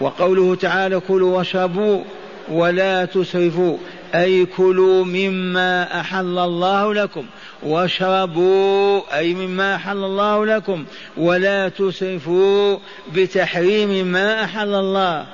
وقوله 0.00 0.54
تعالى 0.54 1.00
كلوا 1.00 1.36
واشربوا 1.38 2.04
ولا 2.48 3.04
تسرفوا 3.04 3.76
أي 4.14 4.46
كلوا 4.46 5.04
مما 5.04 6.00
أحل 6.00 6.38
الله 6.38 6.94
لكم 6.94 7.24
واشربوا 7.62 9.18
أي 9.18 9.34
مما 9.34 9.74
أحل 9.74 9.96
الله 9.96 10.46
لكم 10.46 10.84
ولا 11.16 11.68
تسرفوا 11.68 12.78
بتحريم 13.14 14.06
ما 14.06 14.44
أحل 14.44 14.74
الله 14.74 15.26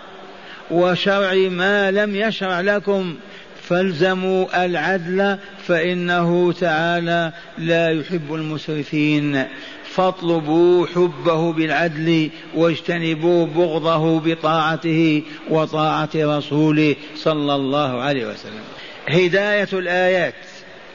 وشرع 0.71 1.35
ما 1.35 1.91
لم 1.91 2.17
يشرع 2.17 2.61
لكم 2.61 3.15
فالزموا 3.63 4.65
العدل 4.65 5.39
فإنه 5.67 6.53
تعالى 6.53 7.33
لا 7.59 7.91
يحب 7.91 8.35
المسرفين. 8.35 9.45
فاطلبوا 9.85 10.87
حبه 10.87 11.53
بالعدل 11.53 12.31
واجتنبوا 12.55 13.47
بغضه 13.47 14.21
بطاعته 14.21 15.23
وطاعة 15.51 16.11
رسوله 16.17 16.97
صلى 17.17 17.55
الله 17.55 18.03
عليه 18.03 18.27
وسلم. 18.27 18.63
هداية 19.09 19.69
الآيات 19.73 20.35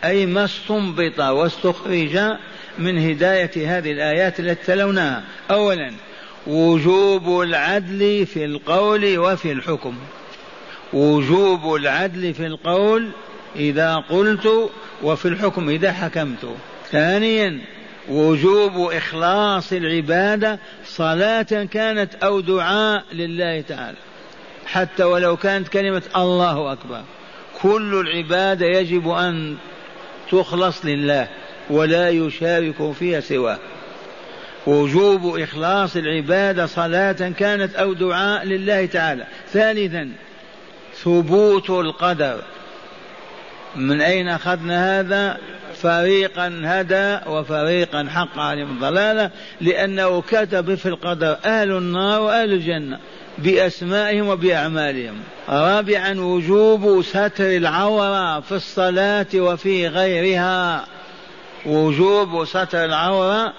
أي 0.03 0.25
ما 0.25 0.45
استنبط 0.45 1.19
واستخرج 1.19 2.19
من 2.79 3.09
هداية 3.09 3.77
هذه 3.77 3.91
الآيات 3.91 4.39
التي 4.39 4.65
تلوناها. 4.65 5.23
أولا 5.51 5.91
وجوب 6.49 7.41
العدل 7.41 8.25
في 8.25 8.45
القول 8.45 9.17
وفي 9.17 9.51
الحكم. 9.51 9.95
وجوب 10.93 11.75
العدل 11.75 12.33
في 12.33 12.45
القول 12.45 13.09
إذا 13.55 13.95
قلت 13.95 14.69
وفي 15.03 15.27
الحكم 15.27 15.69
إذا 15.69 15.91
حكمت. 15.91 16.55
ثانيا 16.91 17.59
وجوب 18.09 18.91
إخلاص 18.91 19.73
العبادة 19.73 20.59
صلاة 20.85 21.67
كانت 21.71 22.15
أو 22.15 22.39
دعاء 22.39 23.03
لله 23.13 23.61
تعالى. 23.61 23.97
حتى 24.65 25.03
ولو 25.03 25.37
كانت 25.37 25.67
كلمة 25.67 26.03
الله 26.15 26.71
أكبر. 26.71 27.01
كل 27.61 28.05
العبادة 28.07 28.65
يجب 28.65 29.09
أن 29.09 29.55
تخلص 30.31 30.85
لله 30.85 31.27
ولا 31.69 32.09
يشارك 32.09 32.91
فيها 32.91 33.19
سواه. 33.19 33.59
وجوب 34.67 35.37
إخلاص 35.37 35.95
العبادة 35.95 36.65
صلاة 36.65 37.11
كانت 37.11 37.75
أو 37.75 37.93
دعاء 37.93 38.45
لله 38.45 38.85
تعالى. 38.85 39.25
ثالثا 39.53 40.11
ثبوت 40.95 41.69
القدر. 41.69 42.41
من 43.75 44.01
أين 44.01 44.27
أخذنا 44.27 44.99
هذا؟ 44.99 45.37
فريقا 45.81 46.61
هدى 46.63 47.17
وفريقا 47.29 48.07
حق 48.09 48.39
عليهم 48.39 48.71
الضلالة 48.71 49.31
لأنه 49.61 50.21
كتب 50.21 50.75
في 50.75 50.85
القدر 50.85 51.37
أهل 51.45 51.71
النار 51.71 52.21
وأهل 52.21 52.53
الجنة 52.53 52.99
بأسمائهم 53.37 54.27
وبأعمالهم. 54.27 55.15
رابعا 55.49 56.19
وجوب 56.19 57.01
ستر 57.01 57.57
العورة 57.57 58.39
في 58.39 58.51
الصلاة 58.51 59.27
وفي 59.35 59.87
غيرها. 59.87 60.85
وجوب 61.65 62.45
ستر 62.45 62.85
العورة 62.85 63.53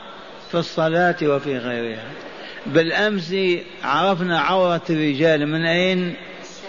في 0.50 0.58
الصلاة 0.58 1.16
وفي 1.22 1.58
غيرها. 1.58 2.10
بالأمس 2.66 3.34
عرفنا 3.84 4.40
عورة 4.40 4.82
الرجال 4.90 5.46
من 5.46 5.66
أين؟ 5.66 6.14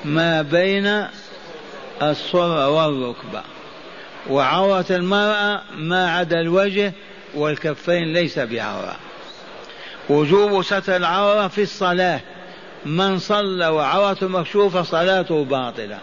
ما 0.05 0.41
بين 0.41 1.07
الصرع 2.01 2.65
والركبة. 2.67 3.41
وعورة 4.29 4.85
المرأة 4.89 5.61
ما 5.77 6.11
عدا 6.11 6.39
الوجه 6.39 6.93
والكفين 7.35 8.13
ليس 8.13 8.39
بعورة. 8.39 8.95
وجوب 10.09 10.63
ستر 10.63 10.95
العورة 10.95 11.47
في 11.47 11.61
الصلاة. 11.61 12.19
من 12.85 13.19
صلى 13.19 13.67
وعورته 13.67 14.27
مكشوفة 14.27 14.83
صلاته 14.83 15.43
باطلة. 15.43 15.99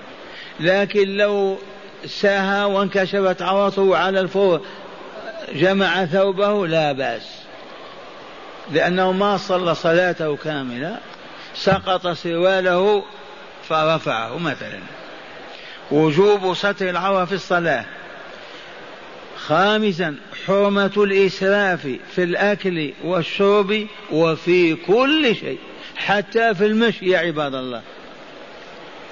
لكن 0.60 1.16
لو 1.16 1.58
ساها 2.06 2.64
وانكشفت 2.64 3.42
عورته 3.42 3.96
على 3.96 4.20
الفور 4.20 4.60
جمع 5.54 6.04
ثوبه 6.04 6.66
لا 6.66 6.92
بأس. 6.92 7.37
لأنه 8.72 9.12
ما 9.12 9.36
صلى 9.36 9.74
صلاته 9.74 10.36
كاملة 10.36 10.98
سقط 11.54 12.08
سرواله 12.08 13.04
فرفعه 13.68 14.38
مثلا. 14.38 14.80
وجوب 15.90 16.54
ستر 16.54 16.90
العورة 16.90 17.24
في 17.24 17.32
الصلاة. 17.32 17.84
خامسا 19.36 20.16
حرمة 20.46 20.92
الإسراف 20.96 21.96
في 22.14 22.22
الأكل 22.22 22.92
والشرب 23.04 23.86
وفي 24.12 24.74
كل 24.74 25.36
شيء 25.36 25.58
حتى 25.96 26.54
في 26.54 26.66
المشي 26.66 27.06
يا 27.10 27.18
عباد 27.18 27.54
الله. 27.54 27.82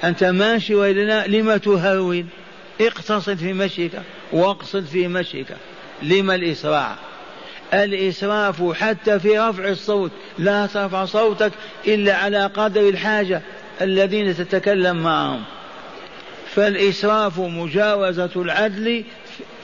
أنت 0.05 0.25
ماشي 0.25 0.75
وإلنا 0.75 1.27
لم 1.27 1.57
تهرول 1.57 2.27
اقتصد 2.81 3.35
في 3.35 3.53
مشيك 3.53 3.93
واقصد 4.33 4.85
في 4.85 5.09
مشيك. 5.09 5.47
لما 6.03 6.35
الإسراع 6.35 6.97
الإسراف 7.75 8.73
حتى 8.73 9.19
في 9.19 9.39
رفع 9.39 9.69
الصوت. 9.69 10.11
لا 10.39 10.67
ترفع 10.67 11.05
صوتك 11.05 11.53
إلا 11.87 12.17
على 12.17 12.47
قدر 12.47 12.89
الحاجة 12.89 13.43
الذين 13.81 14.37
تتكلم 14.37 14.97
معهم. 14.97 15.43
فالإسراف 16.55 17.41
مجاوزة 17.41 18.31
العدل 18.37 19.05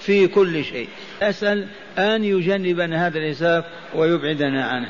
في 0.01 0.27
كل 0.27 0.65
شيء. 0.65 0.89
أسأل 1.23 1.67
أن 1.99 2.25
يجنبنا 2.25 3.07
هذا 3.07 3.19
الإسراف 3.19 3.65
ويبعدنا 3.95 4.65
عنه. 4.65 4.89